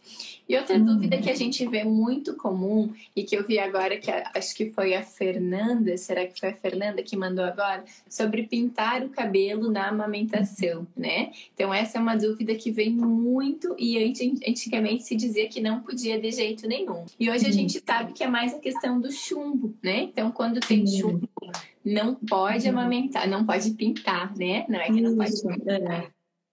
[0.51, 0.83] E outra uhum.
[0.83, 4.69] dúvida que a gente vê muito comum e que eu vi agora, que acho que
[4.69, 7.85] foi a Fernanda, será que foi a Fernanda que mandou agora?
[8.05, 11.31] Sobre pintar o cabelo na amamentação, né?
[11.53, 13.97] Então, essa é uma dúvida que vem muito e
[14.45, 17.05] antigamente se dizia que não podia de jeito nenhum.
[17.17, 20.01] E hoje a gente sabe que é mais a questão do chumbo, né?
[20.01, 21.29] Então, quando tem chumbo,
[21.85, 24.65] não pode amamentar, não pode pintar, né?
[24.67, 26.11] Não é que não pode pintar.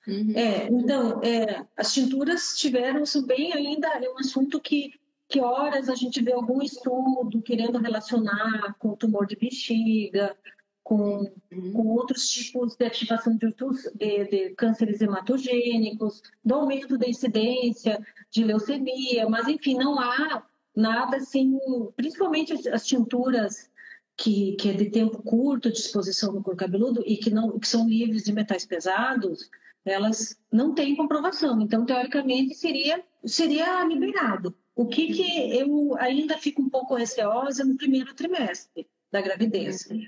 [0.08, 0.32] Uhum.
[0.34, 4.94] É, então, é, as tinturas tiveram isso bem ainda, é um assunto que,
[5.28, 10.34] que horas a gente vê algum estudo querendo relacionar com tumor de bexiga,
[10.82, 11.72] com, uhum.
[11.74, 13.54] com outros tipos de ativação de,
[13.94, 20.42] de, de, cânceres hematogênicos, do aumento da incidência de leucemia, mas enfim, não há
[20.74, 21.58] nada assim,
[21.94, 23.70] principalmente as, as tinturas
[24.18, 27.68] que, que é de tempo curto de exposição no couro cabeludo e que, não, que
[27.68, 29.48] são livres de metais pesados,
[29.84, 31.60] elas não têm comprovação.
[31.62, 34.54] Então, teoricamente, seria, seria liberado.
[34.74, 39.86] O que, que eu ainda fico um pouco receosa no primeiro trimestre da gravidez.
[39.86, 40.02] Uhum.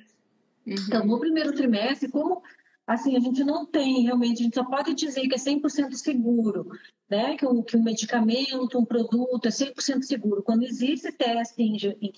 [0.66, 2.42] Então, no primeiro trimestre, como
[2.87, 6.68] assim, a gente não tem realmente, a gente só pode dizer que é 100% seguro,
[7.09, 7.37] né?
[7.37, 10.42] Que um, que um medicamento, um produto é 100% seguro.
[10.42, 12.12] Quando existe teste em, em,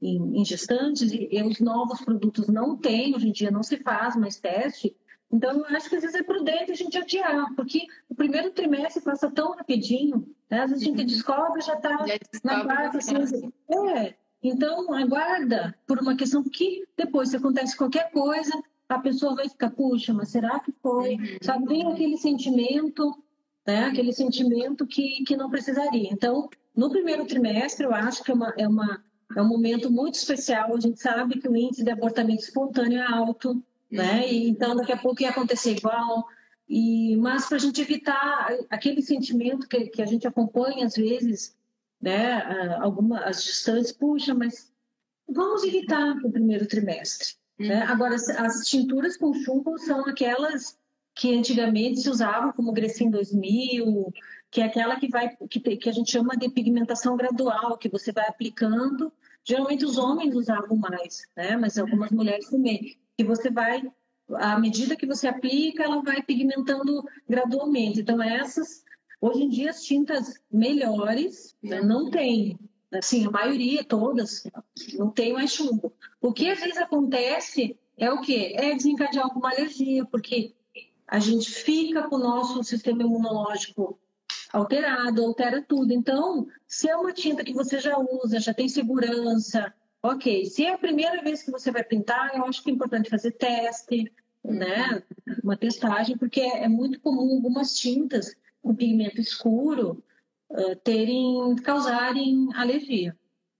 [0.00, 4.14] em gestantes, e, e os novos produtos não têm, hoje em dia não se faz
[4.16, 4.94] mais teste,
[5.32, 9.02] então, eu acho que às vezes é prudente a gente adiar, porque o primeiro trimestre
[9.02, 10.60] passa tão rapidinho, né?
[10.60, 11.06] às vezes a gente uhum.
[11.06, 12.06] descobre já está
[12.44, 13.52] na quarta, assim,
[13.96, 14.14] é.
[14.42, 18.52] Então, aguarda por uma questão que depois, se acontece qualquer coisa,
[18.88, 21.16] a pessoa vai ficar, puxa, mas será que foi?
[21.16, 21.38] Uhum.
[21.42, 23.12] Sabe, vem aquele sentimento,
[23.66, 23.86] né?
[23.86, 26.08] aquele sentimento que, que não precisaria.
[26.12, 29.04] Então, no primeiro trimestre, eu acho que é, uma, é, uma,
[29.36, 30.74] é um momento muito especial.
[30.74, 34.22] A gente sabe que o índice de abortamento espontâneo é alto, né?
[34.22, 34.28] Uhum.
[34.28, 36.26] E, então daqui a pouco ia acontecer igual.
[36.66, 41.54] E, mas para a gente evitar aquele sentimento que, que a gente acompanha às vezes,
[42.00, 44.72] né, algumas as distantes, puxa, mas
[45.28, 47.34] vamos evitar o primeiro trimestre.
[47.58, 47.66] Né?
[47.66, 47.80] Uhum.
[47.80, 47.82] Né?
[47.82, 50.78] Agora, as tinturas com chumbo são aquelas
[51.14, 54.12] que antigamente se usavam como Grecin 2000,
[54.50, 58.12] que é aquela que vai que, que a gente chama de pigmentação gradual, que você
[58.12, 59.12] vai aplicando.
[59.46, 61.56] Geralmente os homens usavam mais, né?
[61.56, 63.80] Mas algumas mulheres também que você vai,
[64.34, 68.00] à medida que você aplica, ela vai pigmentando gradualmente.
[68.00, 68.84] Então, essas,
[69.20, 72.58] hoje em dia, as tintas melhores né, não tem.
[72.92, 74.48] Assim, a maioria, todas,
[74.94, 75.92] não tem mais chumbo.
[76.20, 78.52] O que às vezes acontece é o quê?
[78.56, 80.54] É desencadear alguma alergia, porque
[81.06, 83.98] a gente fica com o nosso sistema imunológico
[84.52, 85.92] alterado, altera tudo.
[85.92, 89.72] Então, se é uma tinta que você já usa, já tem segurança,
[90.06, 93.10] Ok, se é a primeira vez que você vai pintar, eu acho que é importante
[93.10, 94.12] fazer teste,
[94.44, 95.02] né?
[95.42, 98.32] Uma testagem, porque é, muito comum algumas tintas
[98.62, 100.04] com pigmento escuro
[100.48, 103.16] uh, terem, causarem alergia.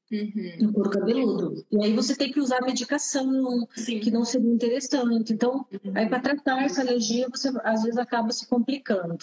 [0.09, 0.53] Uhum.
[0.61, 1.67] no couro cabeludo.
[1.69, 3.99] E aí você tem que usar medicação, Sim.
[3.99, 5.33] que não seria interessante.
[5.33, 5.93] Então, uhum.
[5.97, 9.19] aí para tratar essa alergia, você às vezes acaba se complicando.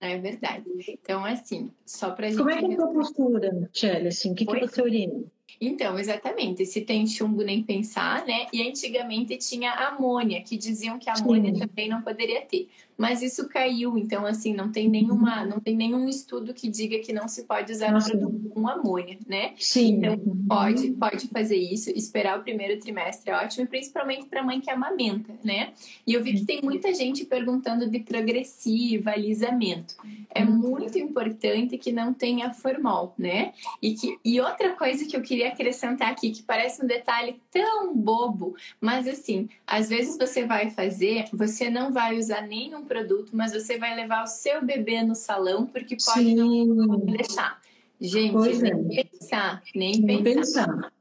[0.00, 0.64] É verdade.
[0.88, 2.38] Então, assim, só para gente.
[2.38, 4.08] Como é que é a postura, Tchelle?
[4.08, 5.22] Assim, o que, que você orina?
[5.60, 6.64] Então, exatamente.
[6.64, 8.46] Se tem chumbo, nem pensar, né?
[8.50, 11.60] E antigamente tinha amônia, que diziam que a amônia Sim.
[11.60, 12.68] também não poderia ter.
[13.00, 17.14] Mas isso caiu, então, assim, não tem nenhuma, não tem nenhum estudo que diga que
[17.14, 19.54] não se pode usar um produto com amônia, né?
[19.56, 19.96] Sim.
[19.96, 24.60] Então, pode, pode fazer isso, esperar o primeiro trimestre é ótimo, e principalmente para mãe
[24.60, 25.72] que amamenta, né?
[26.06, 29.94] E eu vi que tem muita gente perguntando de progressiva, alisamento.
[30.28, 33.54] É muito importante que não tenha formol, né?
[33.80, 37.96] E, que, e outra coisa que eu queria acrescentar aqui, que parece um detalhe tão
[37.96, 43.52] bobo, mas assim, às vezes você vai fazer, você não vai usar nenhum produto, mas
[43.52, 46.34] você vai levar o seu bebê no salão porque pode Sim.
[46.34, 47.60] não deixar.
[48.00, 49.04] Gente, pois nem é.
[49.04, 50.66] pensar, nem, nem pensar.
[50.66, 50.92] pensar.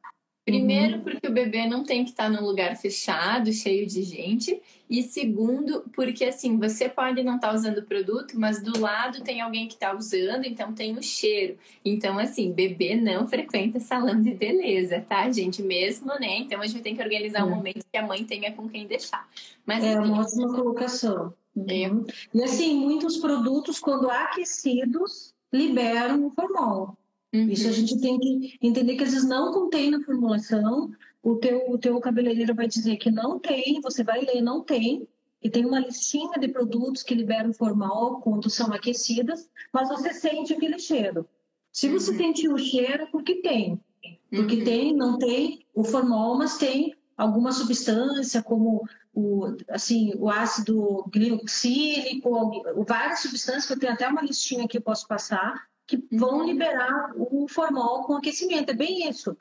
[0.45, 1.01] Primeiro, uhum.
[1.01, 4.59] porque o bebê não tem que estar num lugar fechado, cheio de gente.
[4.89, 9.41] E segundo, porque assim, você pode não estar usando o produto, mas do lado tem
[9.41, 11.55] alguém que está usando, então tem o cheiro.
[11.85, 15.61] Então, assim, bebê não frequenta salão de beleza, tá, gente?
[15.61, 16.39] Mesmo, né?
[16.39, 17.55] Então a gente tem que organizar um é.
[17.55, 19.29] momento que a mãe tenha com quem deixar.
[19.65, 21.31] Mas, é uma ótima colocação.
[21.55, 21.89] É.
[21.89, 22.05] Uhum.
[22.33, 26.97] E assim, muitos produtos, quando aquecidos, liberam o formol.
[27.33, 27.49] Uhum.
[27.49, 30.91] Isso a gente tem que entender que às vezes não contém na formulação.
[31.21, 35.07] O teu, o teu cabeleireiro vai dizer que não tem, você vai ler, não tem.
[35.41, 40.53] E tem uma listinha de produtos que liberam formal quando são aquecidas, mas você sente
[40.53, 41.25] aquele cheiro.
[41.71, 42.17] Se você uhum.
[42.17, 43.79] sente o cheiro, é porque tem.
[44.29, 44.63] Porque uhum.
[44.63, 48.83] tem, não tem o formol, mas tem alguma substância como
[49.19, 54.81] o, assim, o ácido glioxílico, várias substâncias que eu tenho até uma listinha que eu
[54.81, 56.45] posso passar, que vão uhum.
[56.45, 58.69] liberar o formol com aquecimento.
[58.71, 59.35] É bem isso.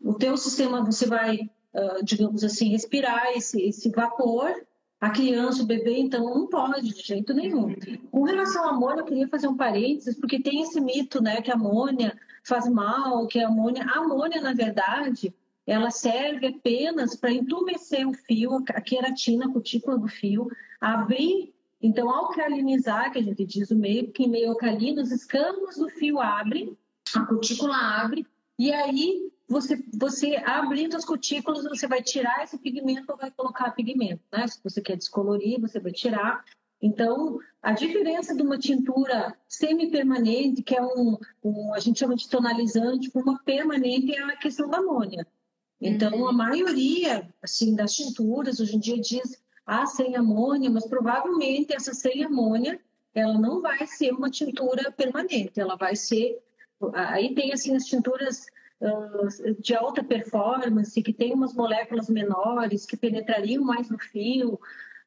[0.00, 4.52] O teu sistema, você vai, uh, digamos assim, respirar esse, esse vapor.
[5.00, 7.74] A criança, o bebê, então, não pode de jeito nenhum.
[8.12, 11.50] Com relação à amônia, eu queria fazer um parênteses, porque tem esse mito, né, que
[11.50, 13.84] a amônia faz mal, que a amônia...
[13.84, 15.34] A amônia, na verdade,
[15.66, 20.48] ela serve apenas para entumescer o fio, a queratina, a cutícula do fio,
[20.80, 25.76] abrir então, alcalinizar, que a gente diz o meio, que em meio alcalino, as escamas
[25.76, 26.78] do fio abrem,
[27.12, 28.24] a cutícula abre,
[28.56, 33.72] e aí você, você abrindo as cutículas, você vai tirar esse pigmento ou vai colocar
[33.72, 34.46] pigmento, né?
[34.46, 36.44] Se você quer descolorir, você vai tirar.
[36.80, 42.28] Então, a diferença de uma tintura semi-permanente, que é um, um, a gente chama de
[42.28, 45.26] tonalizante, para uma permanente é a questão da amônia.
[45.82, 46.28] Então, uhum.
[46.28, 51.92] a maioria, assim, das tinturas, hoje em dia diz ah, sem amônia, mas provavelmente essa
[51.92, 52.80] sem amônia,
[53.14, 56.38] ela não vai ser uma tintura permanente, ela vai ser...
[56.94, 58.46] Aí tem, assim, as tinturas
[59.60, 64.58] de alta performance, que tem umas moléculas menores, que penetrariam mais no fio,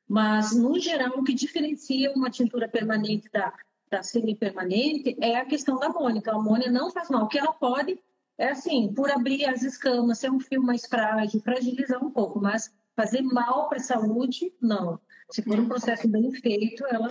[0.08, 3.54] mas, no geral, o que diferencia uma tintura permanente da,
[3.90, 6.20] da semi-permanente é a questão da amônia.
[6.20, 7.24] Então, a amônia não faz mal.
[7.24, 8.00] O que ela pode
[8.38, 12.74] é, assim, por abrir as escamas, ser um fio mais frágil, fragilizar um pouco, mas
[12.96, 15.00] fazer mal para a saúde, não.
[15.32, 17.10] Se for um processo bem feito, ela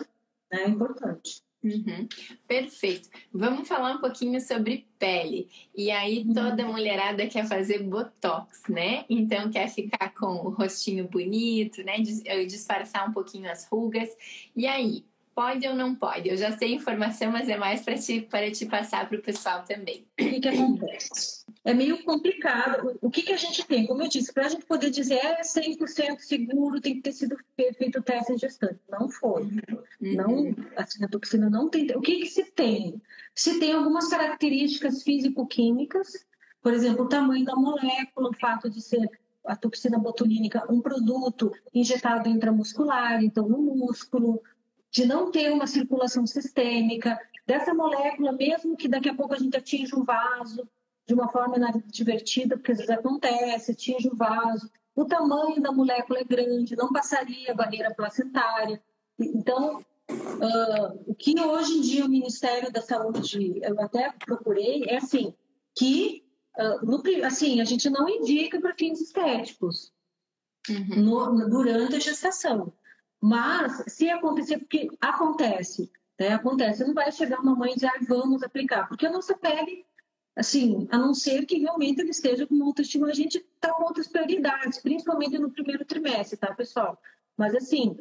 [0.53, 1.43] né, é importante.
[1.65, 2.07] Uhum.
[2.47, 3.09] Perfeito.
[3.33, 5.49] Vamos falar um pouquinho sobre pele.
[5.75, 6.35] E aí uhum.
[6.35, 9.07] toda mulherada quer fazer botox, né?
[9.09, 11.95] Então quer ficar com o rostinho bonito, né?
[12.27, 14.11] Eh, disfarçar um pouquinho as rugas.
[14.55, 16.29] E aí, pode ou não pode?
[16.29, 19.65] Eu já sei informação, mas é mais para te, para te passar para o pessoal
[19.65, 20.07] também.
[20.21, 21.45] O que, que acontece?
[21.65, 22.97] é meio complicado.
[23.01, 23.87] O que, que a gente tem?
[23.87, 27.37] Como eu disse, para a gente poder dizer é 100% seguro, tem que ter sido
[27.57, 28.79] feito o teste em gestante.
[28.89, 29.43] Não foi.
[29.43, 29.61] Uhum.
[30.01, 31.91] Não, assim, a toxina não tem.
[31.97, 33.01] O que, que se tem?
[33.35, 36.27] Se tem algumas características físico-químicas,
[36.63, 39.11] por exemplo, o tamanho da molécula, o fato de ser
[39.47, 44.43] a toxina botulínica um produto injetado intramuscular, então no músculo,
[44.95, 49.57] de não ter uma circulação sistêmica, dessa molécula, mesmo que daqui a pouco a gente
[49.57, 50.69] atinja um vaso,
[51.07, 54.71] de uma forma divertida, porque às vezes acontece, atinge o vaso.
[54.95, 58.81] O tamanho da molécula é grande, não passaria a barreira placentária.
[59.19, 64.99] Então, uh, o que hoje em dia o Ministério da Saúde, eu até procurei, é
[64.99, 65.35] assim,
[65.77, 66.25] que
[66.57, 69.93] uh, no, assim, a gente não indica para fins estéticos
[70.71, 71.03] uhum.
[71.03, 72.73] no, durante a gestação.
[73.27, 77.99] Mas, se acontecer, porque acontece, né, acontece, não vai chegar uma mãe e dizer, ah,
[78.07, 79.87] vamos aplicar, porque a nossa pele
[80.37, 83.85] Assim, a não ser que realmente ele esteja com uma autoestima, a gente está com
[83.85, 87.01] outras prioridades, principalmente no primeiro trimestre, tá, pessoal?
[87.37, 87.97] Mas, assim,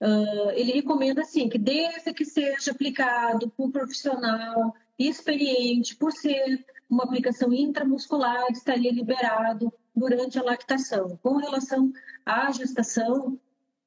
[0.00, 7.04] uh, ele recomenda, assim, que desde que seja aplicado por profissional experiente, por ser uma
[7.04, 11.18] aplicação intramuscular, estaria liberado durante a lactação.
[11.22, 11.92] Com relação
[12.24, 13.38] à gestação,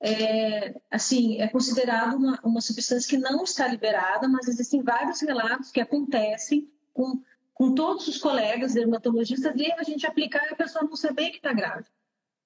[0.01, 5.71] é, assim, é considerado uma, uma substância que não está liberada, mas existem vários relatos
[5.71, 7.21] que acontecem com
[7.57, 11.37] com todos os colegas dermatologistas e a gente aplicar e a pessoa não saber que
[11.37, 11.89] está grávida.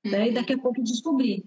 [0.05, 0.11] Uhum.
[0.11, 0.29] Né?
[0.29, 1.43] E daqui a pouco descobrir.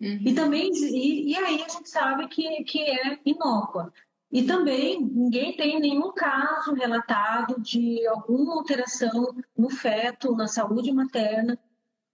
[0.00, 0.18] Uhum.
[0.20, 3.92] E também, e, e, aí a gente sabe que, que é inócua.
[4.32, 11.56] E também ninguém tem nenhum caso relatado de alguma alteração no feto, na saúde materna,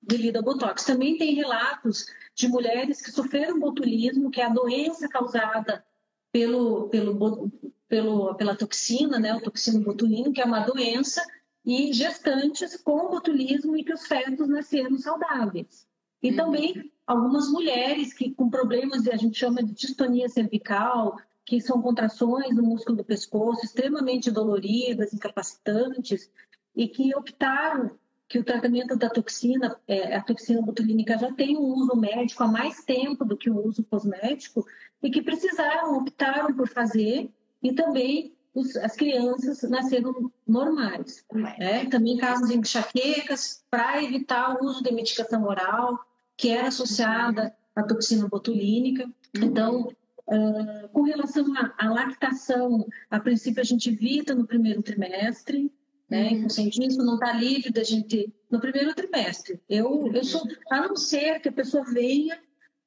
[0.02, 0.84] devido ao Botox.
[0.84, 5.84] Também tem relatos de mulheres que sofreram botulismo, que é a doença causada
[6.32, 7.50] pelo, pelo
[7.90, 11.20] pelo, pela toxina, né, o toxina botulino, que é uma doença,
[11.66, 15.86] e gestantes com botulismo e que os fetos nasceram saudáveis.
[16.22, 16.36] E uhum.
[16.36, 22.54] também algumas mulheres que com problemas, a gente chama de distonia cervical, que são contrações
[22.54, 26.30] no músculo do pescoço extremamente doloridas, incapacitantes,
[26.76, 27.90] e que optaram
[28.30, 32.46] que o tratamento da toxina, é, a toxina botulínica já tem um uso médico há
[32.46, 34.64] mais tempo do que o uso cosmético
[35.02, 37.28] e que precisaram, optaram por fazer
[37.60, 41.24] e também os, as crianças nasceram normais.
[41.32, 41.86] Né?
[41.86, 45.98] Também casos de enxaquecas para evitar o uso de medicação oral,
[46.36, 49.10] que era associada à toxina botulínica.
[49.34, 49.88] Então,
[50.28, 55.68] uh, com relação à, à lactação, a princípio a gente evita no primeiro trimestre,
[56.11, 56.31] né?
[56.33, 56.46] Uhum.
[56.46, 59.61] O não está livre da gente no primeiro trimestre.
[59.68, 62.38] Eu, eu sou, a não ser que a pessoa venha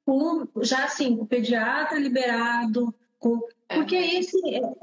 [0.04, 3.76] com já assim, o pediatra liberado, com, é.
[3.76, 4.38] porque esse,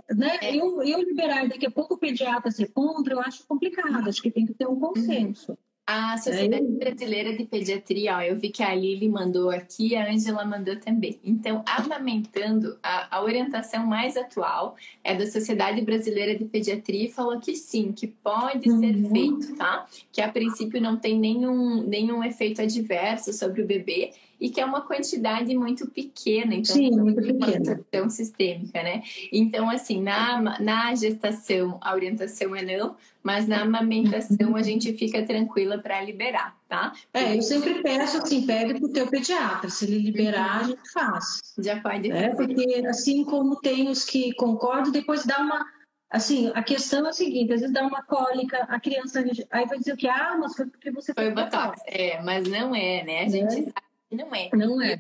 [0.10, 0.38] né?
[0.42, 0.56] É.
[0.56, 4.10] Eu, eu liberar daqui a pouco o pediatra ser contra, eu acho complicado.
[4.10, 5.56] Acho que tem que ter um consenso.
[5.86, 6.86] A Sociedade é.
[6.86, 11.20] Brasileira de Pediatria, ó, eu vi que a Lili mandou aqui, a Ângela mandou também.
[11.24, 17.40] Então, amamentando, a, a, orientação mais atual é da Sociedade Brasileira de Pediatria e falou
[17.40, 18.80] que sim, que pode uhum.
[18.80, 19.88] ser feito, tá?
[20.12, 24.12] Que a princípio não tem nenhum, nenhum efeito adverso sobre o bebê
[24.42, 27.80] e que é uma quantidade muito pequena, então Sim, muito pequena.
[27.94, 29.04] Uma sistêmica, né?
[29.32, 35.22] Então, assim, na, na gestação a orientação é não, mas na amamentação a gente fica
[35.22, 36.92] tranquila para liberar, tá?
[37.14, 41.40] É, eu sempre peço assim, pede pro teu pediatra, se ele liberar, a gente faz.
[41.60, 45.64] Já pode é, Porque assim como tem os que concordam, depois dá uma
[46.10, 49.78] Assim, a questão é a seguinte, às vezes dá uma cólica, a criança aí vai
[49.78, 50.10] dizer o que?
[50.10, 51.82] Ah, mas foi porque você foi, foi botox.
[51.86, 53.22] É, mas não é, né?
[53.22, 53.64] A gente é.
[53.64, 54.50] sabe não é.
[54.54, 55.00] Não é.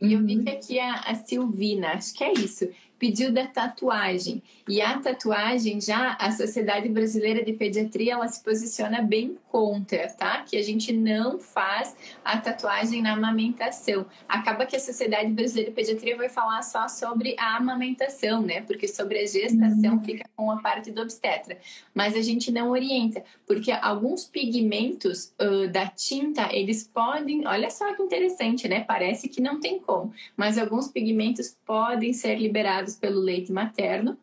[0.00, 0.44] E eu vi uhum.
[0.44, 4.42] que aqui a, a Silvina, acho que é isso, pediu da tatuagem.
[4.68, 10.42] E a tatuagem já, a Sociedade Brasileira de Pediatria, ela se posiciona bem contra, tá?
[10.42, 14.06] Que a gente não faz a tatuagem na amamentação.
[14.28, 18.60] Acaba que a Sociedade Brasileira de Pediatria vai falar só sobre a amamentação, né?
[18.62, 20.04] Porque sobre a gestação uhum.
[20.04, 21.58] fica com a parte do obstetra.
[21.94, 27.94] Mas a gente não orienta, porque alguns pigmentos uh, da tinta, eles podem, olha só
[27.94, 28.84] que interessante, né?
[28.84, 34.16] Parece que não tem como, mas alguns pigmentos podem ser liberados pelo leite materno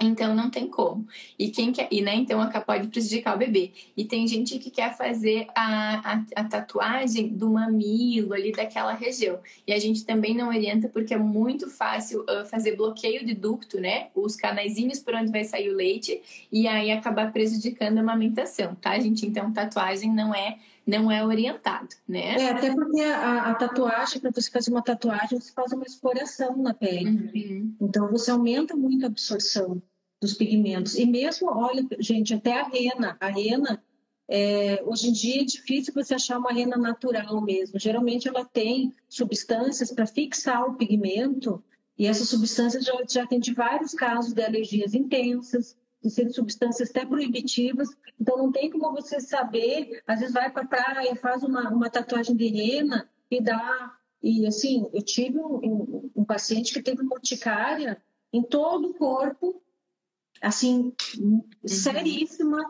[0.00, 1.06] então não tem como.
[1.38, 3.72] E quem quer, e né, então pode prejudicar o bebê.
[3.96, 9.38] E tem gente que quer fazer a, a, a, tatuagem do mamilo ali daquela região.
[9.66, 13.80] E a gente também não orienta porque é muito fácil uh, fazer bloqueio de ducto,
[13.80, 14.08] né?
[14.14, 16.20] Os canaizinhos por onde vai sair o leite
[16.52, 19.26] e aí acabar prejudicando a amamentação, tá, gente?
[19.26, 22.36] Então tatuagem não é não é orientado, né?
[22.40, 26.56] É, até porque a, a tatuagem, para você fazer uma tatuagem, você faz uma esfoliação
[26.56, 27.10] na pele.
[27.10, 27.76] Uhum.
[27.80, 29.82] Então você aumenta muito a absorção
[30.20, 30.96] dos pigmentos.
[30.96, 33.16] E mesmo, olha, gente, até a rena.
[33.18, 33.82] A rena,
[34.28, 37.80] é, hoje em dia é difícil você achar uma rena natural mesmo.
[37.80, 41.62] Geralmente ela tem substâncias para fixar o pigmento,
[41.98, 46.90] e essas substâncias já, já tem de vários casos de alergias intensas, de serem substâncias
[46.90, 47.88] até proibitivas,
[48.20, 51.90] então não tem como você saber, às vezes vai para a praia, faz uma, uma
[51.90, 53.96] tatuagem de rena e dá.
[54.22, 59.62] E assim, eu tive um, um, paciente que teve urticária em todo o corpo,
[60.40, 61.44] assim, uhum.
[61.64, 62.62] seríssima,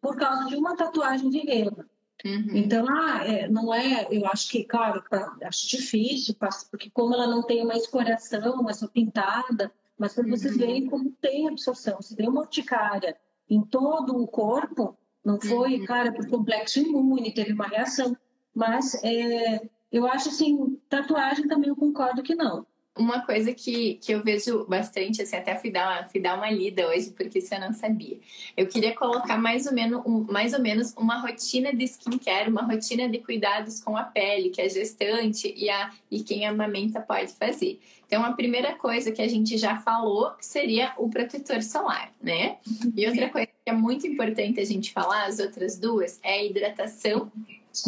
[0.00, 1.86] por causa de uma tatuagem de rena.
[2.24, 2.56] Uhum.
[2.56, 6.34] Então, ah, é, não é, eu acho que, claro, pra, acho difícil,
[6.70, 11.10] porque como ela não tem uma escoração, é só pintada, mas para vocês verem como
[11.20, 12.00] tem absorção.
[12.02, 13.16] Se tem uma urticária
[13.48, 15.84] em todo o corpo, não foi, uhum.
[15.84, 18.16] cara, por complexo imune, teve uma reação.
[18.54, 24.12] Mas é, eu acho assim, tatuagem também eu concordo que não uma coisa que, que
[24.12, 27.52] eu vejo bastante, assim, até fui dar, uma, fui dar uma lida hoje, porque isso
[27.52, 28.18] eu não sabia.
[28.56, 32.62] Eu queria colocar mais ou, menos, um, mais ou menos uma rotina de skincare, uma
[32.62, 37.32] rotina de cuidados com a pele, que a gestante e, a, e quem amamenta pode
[37.32, 37.80] fazer.
[38.06, 42.58] Então, a primeira coisa que a gente já falou seria o protetor solar, né?
[42.94, 46.44] E outra coisa que é muito importante a gente falar, as outras duas, é a
[46.44, 47.32] hidratação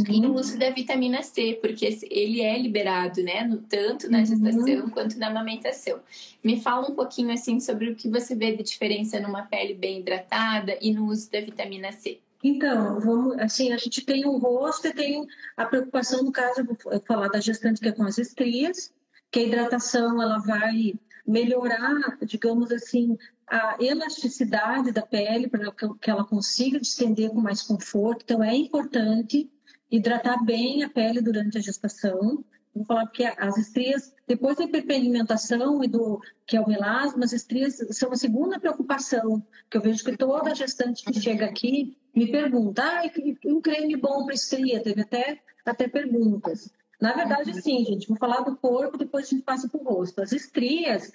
[0.09, 3.45] e o uso da vitamina C, porque ele é liberado, né?
[3.45, 4.91] No, tanto na gestação uhum.
[4.91, 6.01] quanto na amamentação.
[6.43, 10.01] Me fala um pouquinho assim sobre o que você vê de diferença numa pele bem
[10.01, 12.19] hidratada e no uso da vitamina C.
[12.43, 16.65] Então, vamos, assim, a gente tem o rosto e tem a preocupação, no caso, eu
[16.65, 18.93] vou falar da gestante que é com as estrias,
[19.31, 20.95] que a hidratação ela vai
[21.27, 23.17] melhorar, digamos assim,
[23.49, 28.23] a elasticidade da pele para que ela consiga distender com mais conforto.
[28.25, 29.51] Então, é importante
[29.91, 32.45] hidratar bem a pele durante a gestação.
[32.75, 37.33] Vou falar porque as estrias, depois da hiperpigmentação e do que é o melasma, as
[37.33, 42.31] estrias são a segunda preocupação, que eu vejo que toda gestante que chega aqui me
[42.31, 43.03] pergunta, ah,
[43.47, 44.83] um creme bom para estria?
[44.83, 46.71] Teve até, até perguntas.
[47.01, 50.21] Na verdade, sim, gente, vou falar do corpo, depois a gente passa para o rosto.
[50.21, 51.13] As estrias,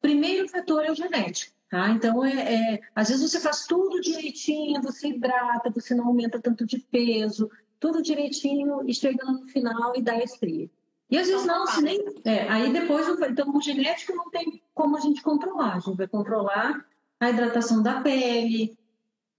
[0.00, 1.54] primeiro fator é o genético.
[1.70, 1.90] Tá?
[1.90, 6.64] Então, é, é, às vezes você faz tudo direitinho, você hidrata, você não aumenta tanto
[6.64, 7.50] de peso,
[7.84, 10.70] tudo direitinho e chega no final e dá estria.
[11.10, 12.02] E às vezes não, se nem.
[12.24, 15.76] É, aí depois, então, o genético não tem como a gente controlar.
[15.76, 16.82] A gente vai controlar
[17.20, 18.74] a hidratação da pele.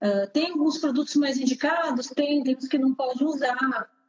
[0.00, 3.58] Uh, tem alguns produtos mais indicados, tem, tem uns que não pode usar,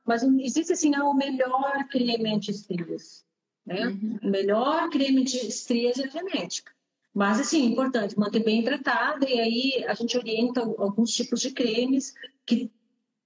[0.06, 3.26] mas existe assim, ah, o melhor creme anti-estrias.
[3.66, 3.88] Né?
[3.88, 4.20] Uhum.
[4.22, 6.72] O melhor creme de estrias é genética.
[7.12, 11.50] Mas, assim, é importante manter bem hidratada e aí a gente orienta alguns tipos de
[11.50, 12.14] cremes
[12.46, 12.72] que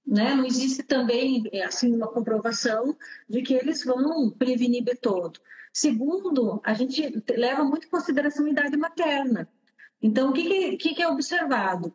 [0.06, 2.96] né, não existe também, assim, uma comprovação
[3.28, 5.40] de que eles vão prevenir todo.
[5.72, 9.48] Segundo, a gente leva muito em consideração a idade materna.
[10.02, 11.94] Então, o que, que, que é observado?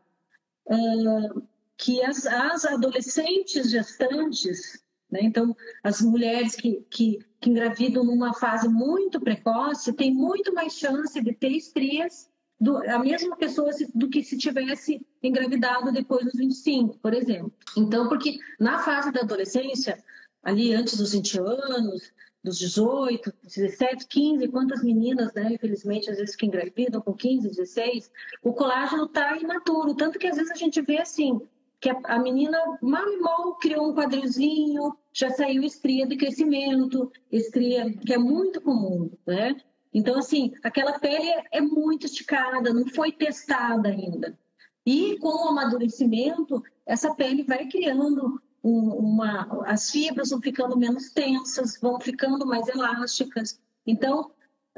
[0.66, 1.43] Uh,
[1.78, 8.68] que as, as adolescentes gestantes, né, então, as mulheres que, que, que engravidam numa fase
[8.68, 12.30] muito precoce, têm muito mais chance de ter estrias
[12.60, 17.53] do, a mesma pessoa do que se tivesse engravidado depois dos 25, por exemplo.
[17.78, 20.03] Então, porque na fase da adolescência,
[20.43, 22.12] ali antes dos 20 anos,
[22.43, 28.12] dos 18, 17, 15, quantas meninas, né, infelizmente, às vezes que engravidam com 15, 16,
[28.41, 31.41] o colágeno está imaturo, tanto que às vezes a gente vê assim,
[31.80, 37.12] que a, a menina mal e mal criou um quadrilzinho, já saiu estria de crescimento,
[37.32, 39.55] estria que é muito comum, né?
[39.97, 44.37] Então, assim, aquela pele é muito esticada, não foi testada ainda.
[44.85, 49.63] E com o amadurecimento, essa pele vai criando uma.
[49.65, 53.59] As fibras vão ficando menos tensas, vão ficando mais elásticas.
[53.87, 54.31] Então,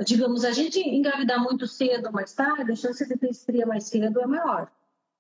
[0.06, 3.90] digamos, a gente engravidar muito cedo ou mais tarde, a chance de ter estria mais
[3.90, 4.72] cedo é maior.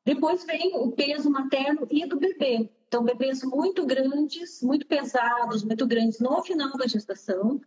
[0.05, 2.69] Depois vem o peso materno e do bebê.
[2.87, 7.59] Então, bebês muito grandes, muito pesados, muito grandes no final da gestação,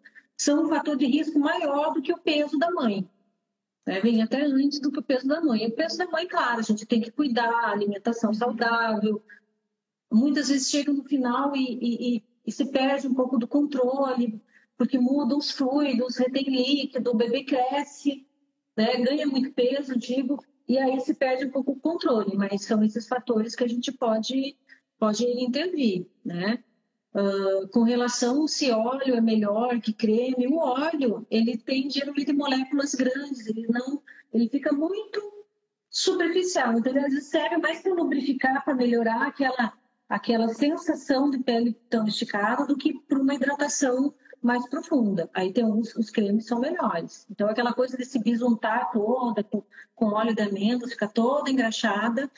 [0.43, 3.09] são um fator de risco maior do que o peso da mãe.
[3.87, 4.01] Né?
[4.01, 5.65] Vem até antes do que o peso da mãe.
[5.65, 9.23] E o peso da mãe, claro, a gente tem que cuidar, alimentação saudável.
[10.13, 14.41] Muitas vezes chega no final e, e, e se perde um pouco do controle,
[14.77, 18.27] porque mudam os fluidos, retém líquido, o bebê cresce,
[18.77, 18.97] né?
[18.97, 22.37] ganha muito peso, digo, e aí se perde um pouco o controle.
[22.37, 24.57] Mas são esses fatores que a gente pode,
[24.99, 26.63] pode intervir, né?
[27.15, 32.95] Uh, com relação se óleo é melhor que creme, o óleo ele tem geralmente moléculas
[32.95, 34.01] grandes, ele não,
[34.33, 35.21] ele fica muito
[35.91, 39.75] superficial, então ele serve mais para lubrificar, para melhorar aquela
[40.09, 45.31] aquela sensação de pele tão esticada do que para uma hidratação mais profunda.
[45.33, 47.27] Aí tem os cremes são melhores.
[47.31, 49.63] Então aquela coisa de se bisuntar toda com,
[49.95, 52.31] com óleo de amêndoas, fica toda engraxada,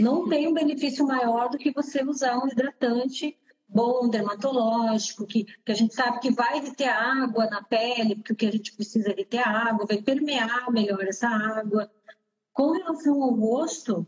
[0.00, 3.38] não tem um benefício maior do que você usar um hidratante
[3.72, 8.36] bom dermatológico, que, que a gente sabe que vai reter água na pele, porque o
[8.36, 11.90] que a gente precisa é reter água, vai permear melhor essa água.
[12.52, 14.06] Com relação ao rosto,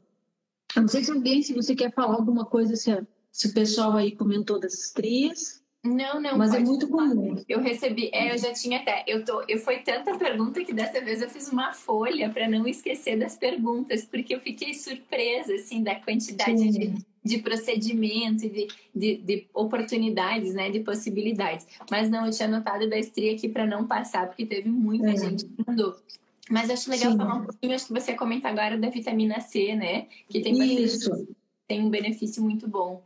[0.77, 2.91] não sei se alguém, se você quer falar alguma coisa, se,
[3.31, 5.62] se o pessoal aí comentou das estrias.
[5.85, 6.39] Não, não.
[6.39, 7.43] Mas é muito comum.
[7.49, 11.01] Eu recebi, é, eu já tinha até, eu tô, eu foi tanta pergunta que dessa
[11.01, 15.83] vez eu fiz uma folha para não esquecer das perguntas, porque eu fiquei surpresa assim
[15.83, 16.71] da quantidade Sim.
[16.71, 21.67] de de procedimento e de, de, de, oportunidades, né, de possibilidades.
[21.91, 25.17] Mas não, eu tinha anotado da estria aqui para não passar, porque teve muita é.
[25.17, 25.97] gente que mandou.
[26.51, 27.19] Mas acho legal Sim.
[27.19, 30.07] falar um pouquinho, acho que você comenta agora da vitamina C, né?
[30.29, 31.29] Que tem, Isso.
[31.69, 33.03] tem um benefício muito bom.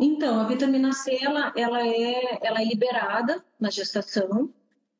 [0.00, 4.52] Então, a vitamina C, ela, ela, é, ela é liberada na gestação.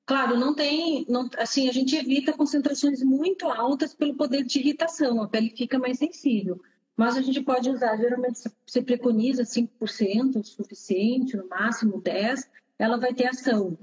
[0.05, 5.23] Claro, não tem, não, assim, a gente evita concentrações muito altas pelo poder de irritação,
[5.23, 6.61] a pele fica mais sensível.
[6.97, 12.47] Mas a gente pode usar, geralmente você preconiza 5%, o suficiente, no máximo 10%,
[12.79, 13.79] ela vai ter ação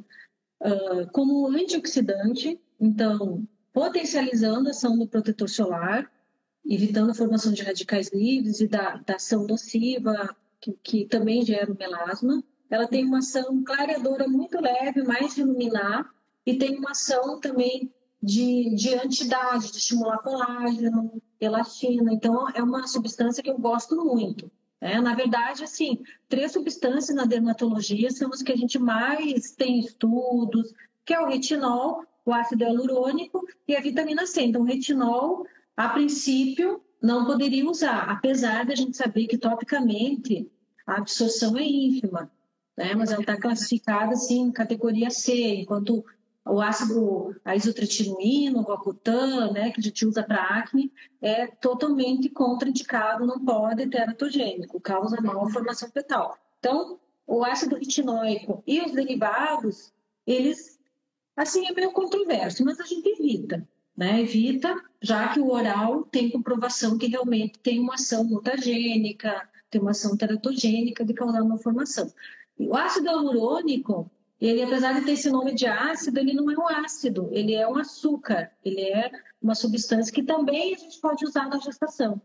[0.61, 6.11] uh, como antioxidante, então potencializando a ação do protetor solar,
[6.65, 11.71] evitando a formação de radicais livres e da, da ação nociva, que, que, também gera
[11.71, 12.43] o melasma.
[12.69, 16.09] Ela tem uma ação clareadora muito leve, mais de iluminar,
[16.45, 17.91] e tem uma ação também
[18.21, 22.13] de, de antidade, de estimular colágeno, elastina.
[22.13, 24.51] Então, é uma substância que eu gosto muito.
[24.81, 29.79] É, na verdade, assim, três substâncias na dermatologia são as que a gente mais tem
[29.79, 30.73] estudos,
[31.05, 34.43] que é o retinol, o ácido hialurônico e a vitamina C.
[34.43, 35.45] Então, o retinol,
[35.75, 40.51] a princípio, não poderia usar, apesar da gente saber que topicamente
[40.85, 42.31] a absorção é ínfima,
[42.77, 42.93] né?
[42.95, 46.03] mas ela está classificada assim, categoria C, enquanto
[46.45, 50.91] o ácido a isotretinoína, o Roacutan, né, que a gente usa para acne,
[51.21, 56.37] é totalmente contraindicado, não pode ter teratogênico, causa malformação fetal.
[56.57, 59.93] Então, o ácido retinóico e os derivados,
[60.25, 60.79] eles,
[61.35, 66.29] assim, é meio controverso, mas a gente evita, né, evita já que o oral tem
[66.29, 72.11] comprovação que realmente tem uma ação mutagênica, tem uma ação teratogênica de causar uma formação.
[72.57, 76.67] O ácido hialurônico, ele, apesar de ter esse nome de ácido, ele não é um
[76.67, 81.47] ácido, ele é um açúcar, ele é uma substância que também a gente pode usar
[81.47, 82.21] na gestação.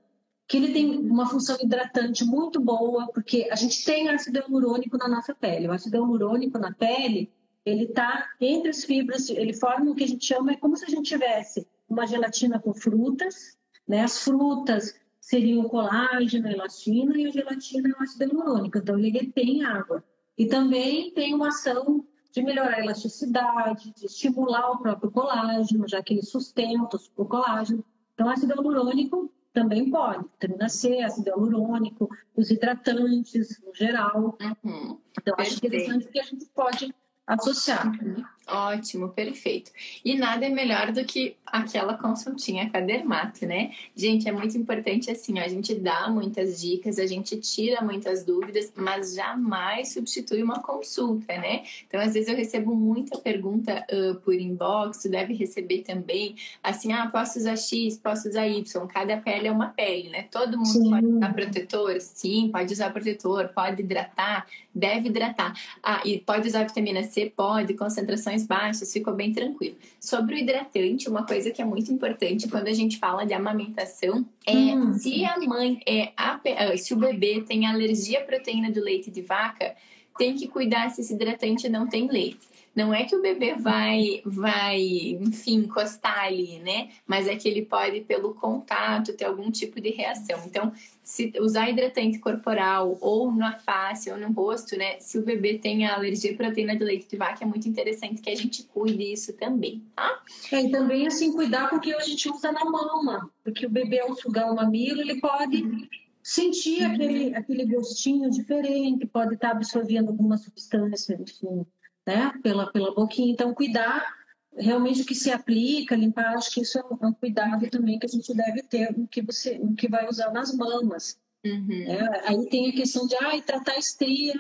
[0.47, 5.09] Que ele tem uma função hidratante muito boa, porque a gente tem ácido hialurônico na
[5.09, 5.69] nossa pele.
[5.69, 7.33] O ácido hialurônico na pele,
[7.65, 10.85] ele está entre as fibras, ele forma o que a gente chama, é como se
[10.85, 13.57] a gente tivesse uma gelatina com frutas,
[13.87, 14.03] né?
[14.03, 18.99] As frutas seriam o colágeno, a elastina, e a gelatina é o ácido hialurônico, então
[18.99, 20.05] ele retém água.
[20.37, 26.03] E também tem uma ação de melhorar a elasticidade, de estimular o próprio colágeno, já
[26.03, 27.85] que ele sustenta o colágeno.
[28.13, 34.37] Então, ácido hialurônico também pode, vitamina C, ácido hialurônico, os hidratantes no geral.
[34.65, 34.99] Uhum.
[35.17, 36.93] Então, acho interessante que a gente pode
[37.27, 37.87] associar.
[37.87, 38.25] Uhum.
[38.47, 39.71] Ótimo, perfeito.
[40.05, 43.73] E nada é melhor do que aquela consultinha com a Dermato, né?
[43.97, 48.23] Gente, é muito importante assim, ó, a gente dá muitas dicas, a gente tira muitas
[48.23, 51.65] dúvidas, mas jamais substitui uma consulta, né?
[51.87, 56.93] Então, às vezes eu recebo muita pergunta uh, por inbox, tu deve receber também, assim,
[56.93, 60.27] ah, posso usar X, posso usar Y, cada pele é uma pele, né?
[60.31, 60.91] Todo mundo Sim.
[60.91, 62.01] pode usar protetor?
[62.01, 65.55] Sim, pode usar protetor, pode hidratar, deve hidratar.
[65.83, 67.33] Ah, e pode usar vitamina C?
[67.35, 69.77] Pode, concentração baixas, ficou bem tranquilo.
[70.01, 74.27] Sobre o hidratante, uma coisa que é muito importante quando a gente fala de amamentação
[74.47, 74.95] é hum.
[74.95, 79.11] se a mãe é a, ah, se o bebê tem alergia à proteína do leite
[79.11, 79.77] de vaca,
[80.19, 82.54] tem que cuidar se esse hidratante não tem leite.
[82.75, 84.81] Não é que o bebê vai, vai,
[85.21, 86.89] enfim, encostar ali, né?
[87.07, 90.43] Mas é que ele pode, pelo contato, ter algum tipo de reação.
[90.45, 90.73] Então,
[91.03, 94.99] se usar hidratante corporal ou na face ou no rosto, né?
[94.99, 98.31] Se o bebê tem alergia à proteína de leite de vaca, é muito interessante que
[98.31, 100.21] a gente cuide isso também, tá?
[100.51, 103.31] É, e também, assim, cuidar com o que a gente usa na mama.
[103.45, 105.89] Porque o bebê, ao sugar o mamilo, ele pode...
[106.27, 111.67] Sentir aquele, aquele gostinho diferente, pode estar absorvendo alguma substância, enfim
[112.07, 112.33] né?
[112.43, 113.33] Pela, pela boquinha.
[113.33, 114.15] Então, cuidar
[114.57, 118.07] realmente o que se aplica, limpar, acho que isso é um, é cuidado também que
[118.07, 121.19] a gente deve ter no que você, no que vai usar nas mamas.
[121.45, 121.85] Uhum.
[121.87, 124.35] É, aí tem a questão de, ah, tratar a estria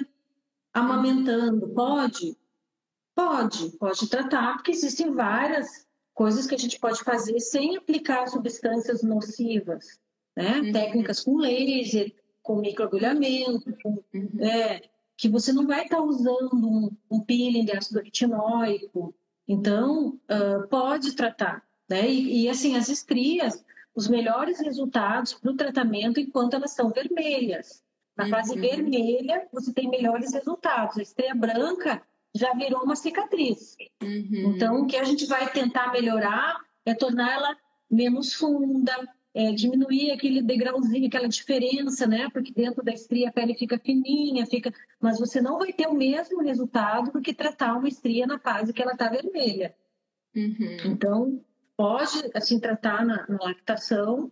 [0.73, 2.37] amamentando, pode?
[3.15, 9.03] Pode, pode tratar, porque existem várias coisas que a gente pode fazer sem aplicar substâncias
[9.03, 10.01] nocivas,
[10.37, 10.61] né?
[10.61, 10.73] Uhum.
[10.73, 12.13] Técnicas com laser,
[12.43, 14.31] com microagulhamento, com, uhum.
[14.41, 14.83] é,
[15.25, 19.15] que você não vai estar tá usando um, um peeling de ácido retinóico.
[19.49, 21.63] Então, uh, pode tratar.
[21.89, 22.11] Né?
[22.11, 23.65] E, e, assim, as estrias,
[23.95, 27.83] os melhores resultados para o tratamento enquanto elas estão vermelhas.
[28.15, 28.61] Na fase uhum.
[28.61, 30.99] vermelha, você tem melhores resultados.
[30.99, 32.03] A estria branca
[32.35, 33.79] já virou uma cicatriz.
[34.03, 34.53] Uhum.
[34.55, 37.57] Então, o que a gente vai tentar melhorar é torná-la
[37.91, 38.95] menos funda,
[39.35, 42.29] é, diminuir aquele degrauzinho, aquela diferença, né?
[42.33, 45.95] Porque dentro da estria a pele fica fininha, fica, mas você não vai ter o
[45.95, 49.75] mesmo resultado do que tratar uma estria na fase que ela está vermelha.
[50.35, 50.77] Uhum.
[50.85, 51.45] Então
[51.77, 54.31] pode assim tratar na, na, lactação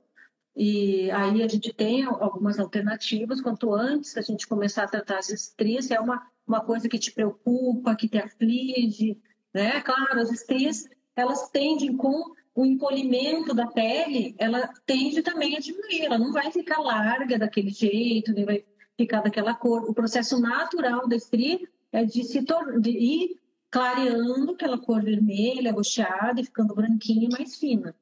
[0.54, 3.40] e aí a gente tem algumas alternativas.
[3.40, 6.98] Quanto antes a gente começar a tratar as estrias, se é uma uma coisa que
[6.98, 9.20] te preocupa, que te aflige,
[9.54, 9.80] né?
[9.80, 16.02] Claro, as estrias elas tendem com o encolhimento da pele, ela tende também a diminuir,
[16.02, 18.64] ela não vai ficar larga daquele jeito, nem vai
[18.96, 19.88] ficar daquela cor.
[19.88, 22.44] O processo natural da estria é de se
[22.80, 23.40] de ir
[23.70, 27.94] clareando aquela cor vermelha, agosteada e ficando branquinha e mais fina.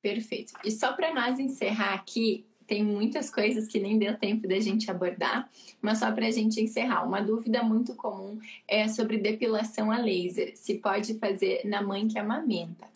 [0.00, 0.54] Perfeito.
[0.64, 4.90] E só para nós encerrar aqui, tem muitas coisas que nem deu tempo da gente
[4.90, 5.50] abordar,
[5.82, 10.56] mas só para a gente encerrar, uma dúvida muito comum é sobre depilação a laser.
[10.56, 12.86] Se pode fazer na mãe que amamenta.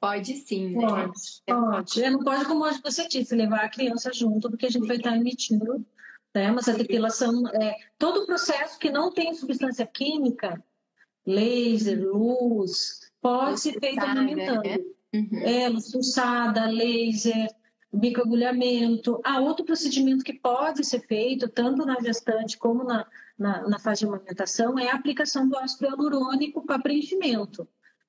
[0.00, 0.86] Pode sim, né?
[0.86, 2.02] Pode, pode.
[2.02, 5.16] É, não pode, como você disse, levar a criança junto, porque a gente vai estar
[5.16, 5.84] emitindo,
[6.34, 6.50] né?
[6.50, 10.62] Mas a depilação, é, todo o processo que não tem substância química,
[11.26, 14.62] laser, luz, pode ser feito alimentando.
[14.62, 14.78] Né?
[15.14, 15.38] Uhum.
[15.42, 17.48] É, luz pulsada, laser,
[17.92, 19.20] microagulhamento.
[19.24, 23.06] Há outro procedimento que pode ser feito, tanto na gestante como na,
[23.38, 27.66] na, na fase de amamentação, é a aplicação do ácido hialurônico para preenchimento.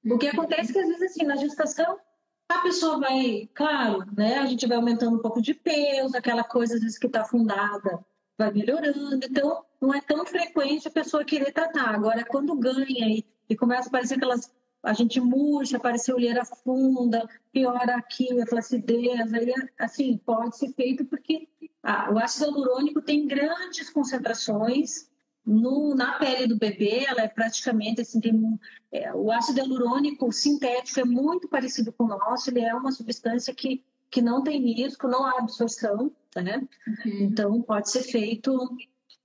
[0.09, 1.97] O que acontece é que, às vezes, assim, na gestação,
[2.49, 4.37] a pessoa vai, claro, né?
[4.37, 8.05] A gente vai aumentando um pouco de peso, aquela coisa, às vezes, que está afundada,
[8.37, 9.19] vai melhorando.
[9.23, 11.93] Então, não é tão frequente a pessoa querer tratar.
[11.93, 14.51] Agora, quando ganha e, e começa a aparecer aquelas.
[14.83, 21.03] A gente murcha, aparece olheira funda, piora aqui a flacidez, aí, assim, pode ser feito
[21.03, 21.49] porque
[21.83, 25.09] ah, o ácido hialurônico tem grandes concentrações
[25.47, 28.59] no, na pele do bebê, ela é praticamente assim, tem um,
[28.91, 33.55] é, o ácido hialurônico sintético é muito parecido com o nosso, ele é uma substância
[33.55, 33.81] que,
[34.11, 36.67] que não tem risco, não há absorção, né?
[36.85, 37.19] Uhum.
[37.21, 38.57] Então pode ser feito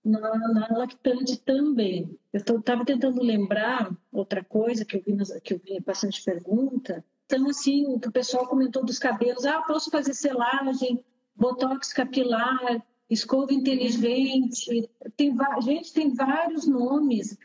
[0.05, 2.16] na, na lactante também.
[2.33, 7.05] Eu estava tentando lembrar outra coisa que eu vi, nas, que eu vi bastante pergunta.
[7.27, 11.05] Então, assim, o pessoal comentou dos cabelos, ah, posso fazer selagem,
[11.35, 17.36] botox capilar, escova inteligente, tem, gente, tem vários nomes.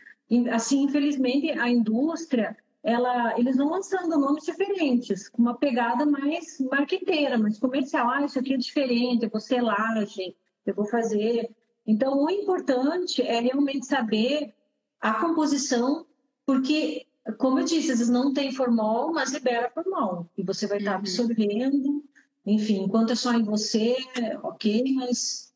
[0.52, 7.38] Assim, infelizmente, a indústria, ela, eles vão lançando nomes diferentes, com uma pegada mais marqueteira,
[7.38, 8.10] mais comercial.
[8.10, 10.36] Ah, isso aqui é diferente, eu vou selagem,
[10.66, 11.50] eu vou fazer.
[11.86, 14.54] Então, o importante é realmente saber
[15.00, 16.06] a composição,
[16.46, 17.06] porque,
[17.38, 20.30] como eu disse, vezes não tem formol, mas libera formol.
[20.38, 20.98] E você vai estar uhum.
[20.98, 22.04] absorvendo,
[22.46, 23.96] enfim, enquanto é só em você,
[24.44, 25.47] ok, mas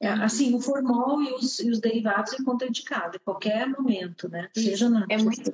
[0.00, 4.48] é, assim, o formol e os, e os derivados é contraindicado, em qualquer momento, né?
[4.54, 5.06] Seja na.
[5.08, 5.50] É muito,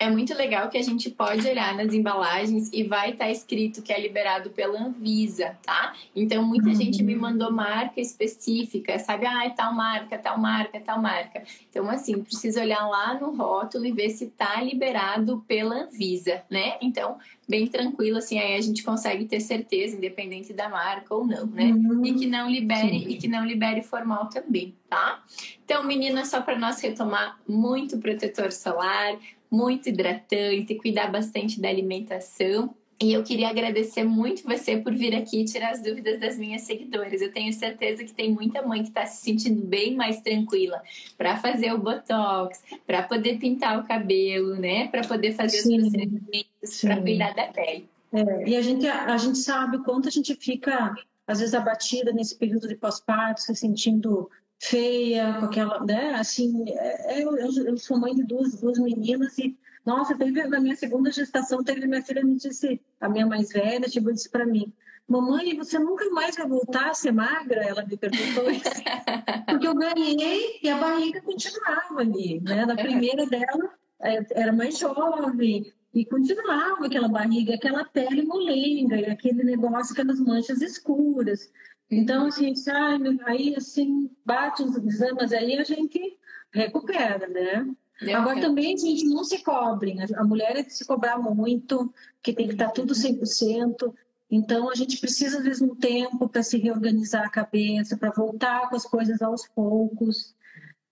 [0.00, 3.82] é muito legal que a gente pode olhar nas embalagens e vai estar tá escrito
[3.82, 5.92] que é liberado pela Anvisa, tá?
[6.14, 6.74] Então, muita uhum.
[6.74, 9.26] gente me mandou marca específica, sabe?
[9.26, 11.42] Ah, é tal marca, tal marca, tal marca.
[11.68, 16.76] Então, assim, precisa olhar lá no rótulo e ver se tá liberado pela Anvisa, né?
[16.80, 17.18] Então,
[17.48, 21.72] bem tranquilo, assim, aí a gente consegue ter certeza, independente da marca ou não, né?
[21.72, 22.06] Uhum.
[22.06, 23.08] E que não libere, Sim.
[23.08, 25.24] e que não libere formal também, tá?
[25.64, 29.18] Então, meninas, só para nós retomar, muito protetor solar,
[29.50, 32.74] muito hidratante, cuidar bastante da alimentação.
[33.00, 37.22] E eu queria agradecer muito você por vir aqui tirar as dúvidas das minhas seguidoras.
[37.22, 40.82] Eu tenho certeza que tem muita mãe que está se sentindo bem mais tranquila
[41.16, 44.88] para fazer o botox, para poder pintar o cabelo, né?
[44.88, 45.76] Para poder fazer Sim.
[45.76, 47.88] os procedimentos, para cuidar da pele.
[48.12, 50.92] É, e a gente, a gente sabe o quanto a gente fica,
[51.24, 54.28] às vezes, abatida nesse período de pós-parto, se sentindo
[54.58, 56.14] feia, com aquela, né?
[56.14, 60.60] Assim, é, é, eu, eu, sou mãe de duas, duas meninas e, nossa, teve, na
[60.60, 64.28] minha segunda gestação, teve minha filha me disse, a minha mais velha, chegou e disse
[64.28, 64.72] para mim,
[65.06, 67.62] mamãe, você nunca mais vai voltar a ser magra?
[67.62, 68.64] Ela me perguntou isso.
[69.48, 72.66] Porque eu ganhei e a barriga continuava ali, né?
[72.66, 79.42] Na primeira dela, é, era mais jovem, e continuava aquela barriga, aquela pele molenga, aquele
[79.42, 81.50] negócio, aquelas manchas escuras.
[81.90, 86.18] Então, assim, sai, aí assim, bate os exames aí, a gente
[86.52, 87.66] recupera, né?
[88.14, 90.06] Agora também a gente não se cobre, né?
[90.14, 93.92] a mulher é de se cobrar muito, que tem que estar tudo 100%.
[94.30, 98.68] Então a gente precisa, às vezes, um tempo para se reorganizar a cabeça, para voltar
[98.68, 100.34] com as coisas aos poucos.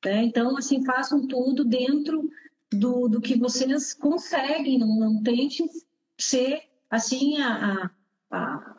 [0.05, 0.25] Né?
[0.25, 2.29] Então, assim, façam tudo dentro
[2.73, 5.69] do, do que vocês conseguem, não, não tentem
[6.19, 7.91] ser, assim, a, a
[8.31, 8.76] a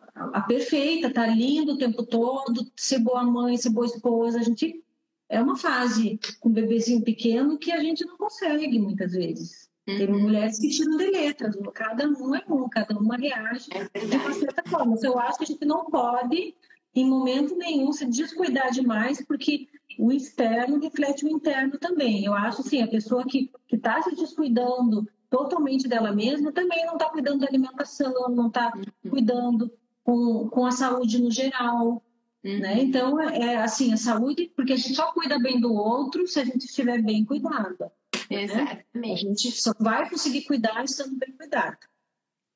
[0.47, 4.39] perfeita, tá lindo o tempo todo, ser boa mãe, ser boa esposa.
[4.39, 4.83] A gente
[5.29, 9.69] é uma fase com um bebezinho pequeno que a gente não consegue muitas vezes.
[9.87, 9.97] Uhum.
[9.97, 14.15] Tem mulheres que tiram de letras, cada um é um, cada uma reage é de
[14.15, 14.91] uma certa forma.
[14.91, 16.55] Mas eu acho que a gente não pode,
[16.93, 22.25] em momento nenhum, se descuidar demais, porque o externo reflete o interno também.
[22.25, 27.09] Eu acho assim, a pessoa que está se descuidando totalmente dela mesma também não está
[27.09, 29.09] cuidando da alimentação, não está uhum.
[29.09, 29.71] cuidando
[30.07, 32.01] com, com a saúde no geral.
[32.41, 32.59] Uhum.
[32.59, 32.81] Né?
[32.81, 36.39] Então, é, é assim, a saúde, porque a gente só cuida bem do outro se
[36.39, 37.91] a gente estiver bem cuidada.
[38.29, 38.85] Exatamente.
[38.95, 39.11] Né?
[39.11, 41.77] A gente só vai conseguir cuidar estando bem cuidado.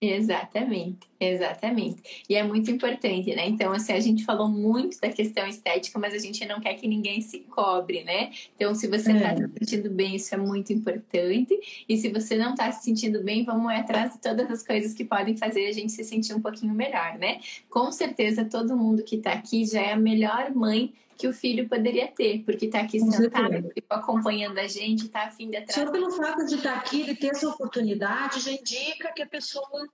[0.03, 2.25] Exatamente, exatamente.
[2.27, 3.47] E é muito importante, né?
[3.47, 6.87] Então, assim, a gente falou muito da questão estética, mas a gente não quer que
[6.87, 8.31] ninguém se cobre, né?
[8.55, 9.35] Então, se você está é.
[9.35, 11.55] se sentindo bem, isso é muito importante.
[11.87, 15.05] E se você não está se sentindo bem, vamos atrás de todas as coisas que
[15.05, 17.39] podem fazer a gente se sentir um pouquinho melhor, né?
[17.69, 20.91] Com certeza, todo mundo que está aqui já é a melhor mãe
[21.21, 25.57] que o filho poderia ter, porque está aqui sentado, acompanhando a gente, está afim de
[25.57, 25.79] atrás.
[25.79, 29.27] Só pelo fato de estar tá aqui e ter essa oportunidade, já indica que a
[29.27, 29.87] pessoa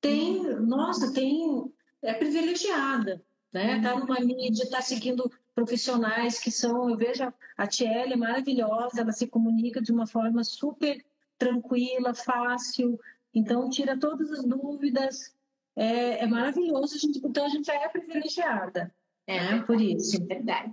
[0.00, 0.66] tem, uhum.
[0.66, 1.72] nossa, tem,
[2.02, 3.22] é privilegiada,
[3.52, 3.76] né?
[3.76, 9.12] Está numa mídia, está seguindo profissionais que são, eu vejo a Tiele é maravilhosa, ela
[9.12, 11.00] se comunica de uma forma super
[11.38, 12.98] tranquila, fácil,
[13.32, 15.32] então tira todas as dúvidas,
[15.76, 18.92] é, é maravilhoso, a gente, então a gente já é privilegiada.
[19.26, 19.64] É, né?
[19.66, 20.16] por isso.
[20.16, 20.72] É verdade.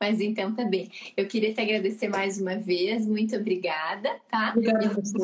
[0.00, 0.90] Mas então tá bem.
[1.16, 3.06] Eu queria te agradecer mais uma vez.
[3.06, 4.52] Muito obrigada, tá?
[4.54, 5.18] Obrigada a você.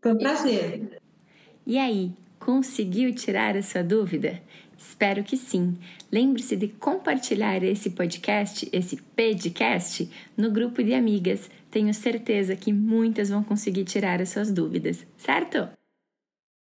[0.00, 1.00] Foi um prazer.
[1.66, 4.42] E aí, conseguiu tirar a sua dúvida?
[4.76, 5.76] Espero que sim.
[6.10, 11.50] Lembre-se de compartilhar esse podcast, esse podcast, no grupo de amigas.
[11.70, 15.68] Tenho certeza que muitas vão conseguir tirar as suas dúvidas, certo?